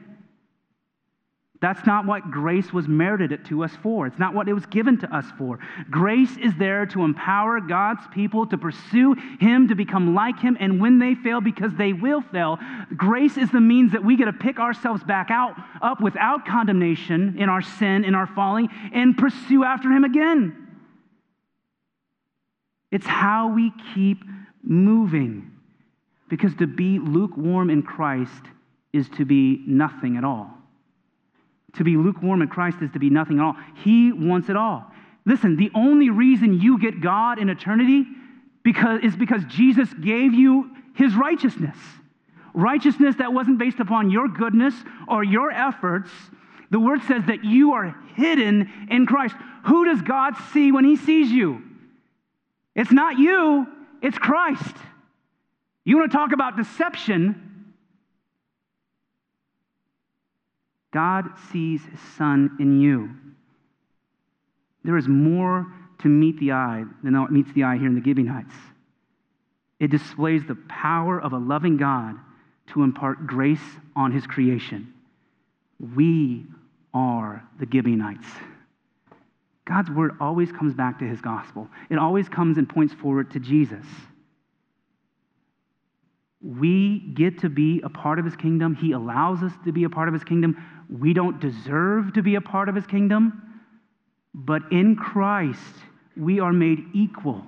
That's 1.60 1.84
not 1.84 2.06
what 2.06 2.30
grace 2.30 2.72
was 2.72 2.86
merited 2.86 3.44
to 3.46 3.64
us 3.64 3.72
for. 3.82 4.06
It's 4.06 4.18
not 4.18 4.32
what 4.32 4.48
it 4.48 4.52
was 4.52 4.66
given 4.66 4.96
to 4.98 5.16
us 5.16 5.24
for. 5.36 5.58
Grace 5.90 6.36
is 6.36 6.52
there 6.56 6.86
to 6.86 7.02
empower 7.02 7.60
God's 7.60 8.06
people 8.12 8.46
to 8.46 8.56
pursue 8.56 9.14
Him, 9.40 9.66
to 9.66 9.74
become 9.74 10.14
like 10.14 10.38
Him, 10.38 10.56
and 10.60 10.80
when 10.80 11.00
they 11.00 11.16
fail, 11.16 11.40
because 11.40 11.74
they 11.74 11.92
will 11.92 12.20
fail, 12.20 12.58
grace 12.96 13.36
is 13.36 13.50
the 13.50 13.60
means 13.60 13.90
that 13.90 14.04
we 14.04 14.16
get 14.16 14.26
to 14.26 14.32
pick 14.32 14.60
ourselves 14.60 15.02
back 15.02 15.32
out, 15.32 15.56
up 15.82 16.00
without 16.00 16.46
condemnation 16.46 17.36
in 17.36 17.48
our 17.48 17.62
sin, 17.62 18.04
in 18.04 18.14
our 18.14 18.28
falling, 18.28 18.68
and 18.92 19.18
pursue 19.18 19.64
after 19.64 19.90
Him 19.90 20.04
again. 20.04 20.68
It's 22.92 23.06
how 23.06 23.52
we 23.52 23.72
keep 23.94 24.22
moving. 24.62 25.50
Because 26.28 26.54
to 26.56 26.66
be 26.66 26.98
lukewarm 27.00 27.68
in 27.68 27.82
Christ 27.82 28.44
is 28.92 29.08
to 29.16 29.24
be 29.24 29.64
nothing 29.66 30.16
at 30.16 30.24
all. 30.24 30.57
To 31.74 31.84
be 31.84 31.96
lukewarm 31.96 32.42
in 32.42 32.48
Christ 32.48 32.78
is 32.80 32.90
to 32.92 32.98
be 32.98 33.10
nothing 33.10 33.38
at 33.38 33.44
all. 33.44 33.56
He 33.84 34.12
wants 34.12 34.48
it 34.48 34.56
all. 34.56 34.90
Listen, 35.26 35.56
the 35.56 35.70
only 35.74 36.10
reason 36.10 36.60
you 36.60 36.78
get 36.78 37.00
God 37.00 37.38
in 37.38 37.50
eternity 37.50 38.06
because, 38.62 39.00
is 39.02 39.14
because 39.14 39.44
Jesus 39.44 39.92
gave 39.94 40.32
you 40.32 40.70
his 40.94 41.14
righteousness. 41.14 41.76
Righteousness 42.54 43.16
that 43.16 43.32
wasn't 43.32 43.58
based 43.58 43.78
upon 43.78 44.10
your 44.10 44.28
goodness 44.28 44.74
or 45.06 45.22
your 45.22 45.50
efforts. 45.50 46.10
The 46.70 46.80
word 46.80 47.02
says 47.02 47.24
that 47.26 47.44
you 47.44 47.72
are 47.72 47.94
hidden 48.14 48.70
in 48.90 49.06
Christ. 49.06 49.34
Who 49.66 49.84
does 49.84 50.02
God 50.02 50.34
see 50.52 50.72
when 50.72 50.84
he 50.84 50.96
sees 50.96 51.30
you? 51.30 51.62
It's 52.74 52.92
not 52.92 53.18
you, 53.18 53.66
it's 54.02 54.18
Christ. 54.18 54.76
You 55.84 55.98
want 55.98 56.10
to 56.10 56.16
talk 56.16 56.32
about 56.32 56.56
deception? 56.56 57.47
God 60.92 61.26
sees 61.52 61.82
his 61.84 62.00
son 62.16 62.56
in 62.60 62.80
you. 62.80 63.10
There 64.84 64.96
is 64.96 65.08
more 65.08 65.66
to 66.00 66.08
meet 66.08 66.38
the 66.38 66.52
eye 66.52 66.84
than 67.02 67.20
what 67.20 67.32
meets 67.32 67.52
the 67.52 67.64
eye 67.64 67.76
here 67.76 67.88
in 67.88 67.94
the 67.94 68.04
Gibeonites. 68.04 68.54
It 69.80 69.90
displays 69.90 70.42
the 70.46 70.58
power 70.68 71.20
of 71.20 71.32
a 71.32 71.38
loving 71.38 71.76
God 71.76 72.16
to 72.68 72.82
impart 72.82 73.26
grace 73.26 73.60
on 73.94 74.12
his 74.12 74.26
creation. 74.26 74.92
We 75.94 76.46
are 76.94 77.44
the 77.60 77.66
Gibeonites. 77.70 78.26
God's 79.64 79.90
word 79.90 80.12
always 80.20 80.50
comes 80.50 80.74
back 80.74 80.98
to 81.00 81.04
his 81.04 81.20
gospel, 81.20 81.68
it 81.90 81.98
always 81.98 82.28
comes 82.28 82.58
and 82.58 82.68
points 82.68 82.94
forward 82.94 83.30
to 83.32 83.40
Jesus. 83.40 83.84
We 86.40 87.00
get 87.14 87.40
to 87.40 87.48
be 87.48 87.80
a 87.82 87.88
part 87.88 88.18
of 88.18 88.24
his 88.24 88.36
kingdom. 88.36 88.74
He 88.74 88.92
allows 88.92 89.42
us 89.42 89.52
to 89.64 89.72
be 89.72 89.84
a 89.84 89.90
part 89.90 90.08
of 90.08 90.14
his 90.14 90.24
kingdom. 90.24 90.56
We 90.88 91.12
don't 91.12 91.40
deserve 91.40 92.12
to 92.14 92.22
be 92.22 92.36
a 92.36 92.40
part 92.40 92.68
of 92.68 92.74
his 92.74 92.86
kingdom. 92.86 93.42
But 94.34 94.62
in 94.70 94.94
Christ, 94.94 95.74
we 96.16 96.38
are 96.40 96.52
made 96.52 96.78
equal 96.94 97.44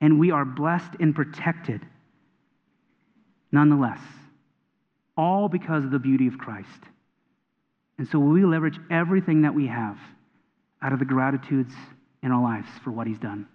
and 0.00 0.18
we 0.18 0.30
are 0.30 0.44
blessed 0.44 0.92
and 0.98 1.14
protected 1.14 1.80
nonetheless, 3.52 4.00
all 5.16 5.48
because 5.48 5.84
of 5.84 5.90
the 5.90 5.98
beauty 5.98 6.26
of 6.26 6.38
Christ. 6.38 6.68
And 7.98 8.08
so 8.08 8.18
we 8.18 8.44
leverage 8.44 8.78
everything 8.90 9.42
that 9.42 9.54
we 9.54 9.66
have 9.66 9.98
out 10.80 10.92
of 10.92 10.98
the 10.98 11.04
gratitudes 11.04 11.74
in 12.22 12.32
our 12.32 12.42
lives 12.42 12.66
for 12.82 12.90
what 12.90 13.06
he's 13.06 13.18
done. 13.18 13.46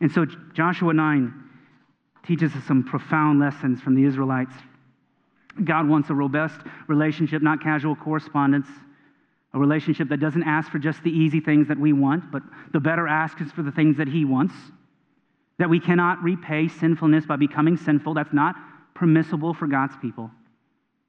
And 0.00 0.10
so 0.10 0.26
Joshua 0.54 0.94
9 0.94 1.47
teaches 2.28 2.54
us 2.54 2.62
some 2.64 2.84
profound 2.84 3.40
lessons 3.40 3.80
from 3.80 3.96
the 3.96 4.04
Israelites. 4.04 4.54
God 5.64 5.88
wants 5.88 6.10
a 6.10 6.14
robust 6.14 6.60
relationship, 6.86 7.42
not 7.42 7.60
casual 7.60 7.96
correspondence 7.96 8.68
a 9.54 9.58
relationship 9.58 10.08
that 10.10 10.20
doesn't 10.20 10.42
ask 10.42 10.70
for 10.70 10.78
just 10.78 11.02
the 11.02 11.10
easy 11.10 11.40
things 11.40 11.68
that 11.68 11.78
we 11.78 11.92
want, 11.92 12.30
but 12.30 12.42
the 12.72 12.80
better 12.80 13.08
ask 13.08 13.40
is 13.40 13.50
for 13.52 13.62
the 13.62 13.72
things 13.72 13.96
that 13.96 14.08
He 14.08 14.24
wants. 14.24 14.54
That 15.58 15.70
we 15.70 15.80
cannot 15.80 16.22
repay 16.22 16.68
sinfulness 16.68 17.26
by 17.26 17.36
becoming 17.36 17.76
sinful. 17.76 18.14
That's 18.14 18.32
not 18.32 18.54
permissible 18.94 19.54
for 19.54 19.66
God's 19.66 19.96
people. 20.00 20.30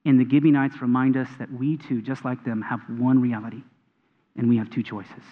And 0.05 0.19
the 0.19 0.27
Gibeonites 0.27 0.81
remind 0.81 1.17
us 1.17 1.27
that 1.37 1.51
we 1.51 1.77
too, 1.77 2.01
just 2.01 2.23
like 2.23 2.43
them, 2.45 2.61
have 2.61 2.79
one 2.87 3.21
reality, 3.21 3.61
and 4.37 4.47
we 4.47 4.57
have 4.57 4.69
two 4.69 4.81
choices. 4.81 5.23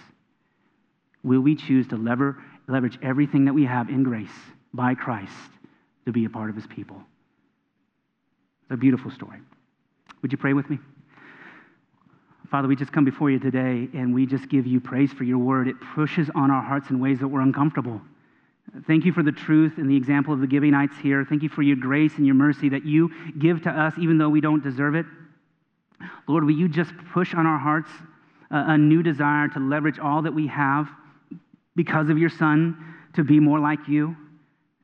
Will 1.23 1.41
we 1.41 1.55
choose 1.55 1.87
to 1.87 1.95
lever, 1.95 2.37
leverage 2.67 2.99
everything 3.01 3.45
that 3.45 3.53
we 3.53 3.65
have 3.65 3.89
in 3.89 4.03
grace 4.03 4.29
by 4.73 4.93
Christ 4.93 5.31
to 6.07 6.13
be 6.13 6.23
a 6.23 6.29
part 6.29 6.49
of 6.49 6.55
His 6.55 6.65
people? 6.67 6.95
It's 8.63 8.71
a 8.71 8.77
beautiful 8.77 9.11
story. 9.11 9.39
Would 10.21 10.31
you 10.31 10.37
pray 10.37 10.53
with 10.53 10.69
me? 10.69 10.79
Father, 12.49 12.69
we 12.69 12.77
just 12.77 12.93
come 12.93 13.03
before 13.03 13.29
you 13.29 13.39
today 13.39 13.89
and 13.93 14.15
we 14.15 14.25
just 14.25 14.47
give 14.47 14.65
you 14.65 14.79
praise 14.79 15.11
for 15.11 15.25
your 15.25 15.37
word. 15.37 15.67
It 15.67 15.75
pushes 15.93 16.29
on 16.33 16.49
our 16.49 16.61
hearts 16.61 16.89
in 16.89 17.01
ways 17.01 17.19
that 17.19 17.27
we're 17.27 17.41
uncomfortable. 17.41 17.99
Thank 18.85 19.03
you 19.03 19.11
for 19.11 19.21
the 19.21 19.33
truth 19.33 19.73
and 19.77 19.89
the 19.89 19.97
example 19.97 20.33
of 20.33 20.39
the 20.39 20.49
Gibeonites 20.49 20.95
here. 21.03 21.25
Thank 21.27 21.43
you 21.43 21.49
for 21.49 21.61
your 21.61 21.75
grace 21.75 22.13
and 22.15 22.25
your 22.25 22.35
mercy 22.35 22.69
that 22.69 22.85
you 22.85 23.11
give 23.37 23.63
to 23.63 23.69
us 23.69 23.93
even 23.99 24.17
though 24.17 24.29
we 24.29 24.39
don't 24.39 24.63
deserve 24.63 24.95
it. 24.95 25.05
Lord, 26.25 26.45
will 26.45 26.51
you 26.51 26.69
just 26.69 26.93
push 27.11 27.33
on 27.33 27.45
our 27.45 27.57
hearts 27.57 27.89
a, 28.49 28.73
a 28.73 28.77
new 28.77 29.03
desire 29.03 29.49
to 29.49 29.59
leverage 29.59 29.99
all 29.99 30.21
that 30.21 30.33
we 30.33 30.47
have 30.47 30.87
because 31.75 32.09
of 32.09 32.17
your 32.17 32.29
Son 32.29 32.95
to 33.15 33.25
be 33.25 33.41
more 33.41 33.59
like 33.59 33.89
you? 33.89 34.15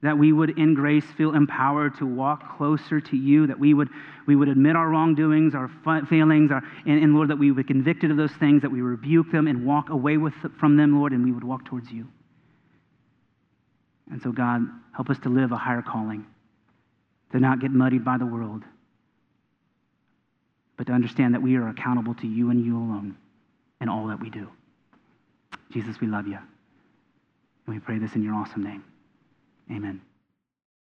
That 0.04 0.18
we 0.18 0.34
would 0.34 0.60
in 0.60 0.74
grace 0.74 1.06
feel 1.18 1.34
empowered 1.34 1.98
to 1.98 2.06
walk 2.06 2.58
closer 2.58 3.00
to 3.00 3.16
you, 3.16 3.48
that 3.48 3.58
we 3.58 3.74
would, 3.74 3.88
we 4.28 4.36
would 4.36 4.50
admit 4.50 4.76
our 4.76 4.90
wrongdoings, 4.90 5.56
our 5.56 5.72
failings, 6.10 6.52
our, 6.52 6.62
and, 6.86 7.02
and 7.02 7.16
Lord, 7.16 7.30
that 7.30 7.38
we 7.40 7.50
would 7.50 7.66
be 7.66 7.74
convicted 7.74 8.12
of 8.12 8.18
those 8.18 8.34
things, 8.34 8.62
that 8.62 8.72
we 8.72 8.82
rebuke 8.82 9.32
them 9.32 9.48
and 9.48 9.66
walk 9.66 9.90
away 9.90 10.18
with, 10.18 10.34
from 10.60 10.76
them, 10.76 11.00
Lord, 11.00 11.14
and 11.14 11.24
we 11.24 11.32
would 11.32 11.46
walk 11.46 11.64
towards 11.66 11.90
you. 11.90 12.06
And 14.12 14.22
so, 14.22 14.34
God, 14.34 14.62
help 14.94 15.10
us 15.10 15.18
to 15.20 15.30
live 15.30 15.54
a 15.54 15.58
higher 15.58 15.82
calling, 15.82 16.26
to 17.32 17.40
not 17.40 17.62
get 17.62 17.72
muddied 17.72 18.04
by 18.04 18.18
the 18.18 18.26
world, 18.26 18.64
but 20.76 20.88
to 20.88 20.94
understand 20.94 21.34
that 21.34 21.42
we 21.42 21.56
are 21.56 21.70
accountable 21.70 22.14
to 22.16 22.28
you 22.28 22.50
and 22.50 22.64
you 22.66 22.76
alone 22.76 23.16
in 23.80 23.88
all 23.88 24.08
that 24.08 24.20
we 24.20 24.30
do. 24.30 24.50
Jesus, 25.72 26.02
we 26.02 26.08
love 26.08 26.28
you. 26.28 26.38
And 27.68 27.76
we 27.76 27.80
pray 27.80 28.00
this 28.00 28.16
in 28.16 28.24
your 28.24 28.36
awesome 28.36 28.64
name. 28.64 28.84
Amen. 29.72 30.02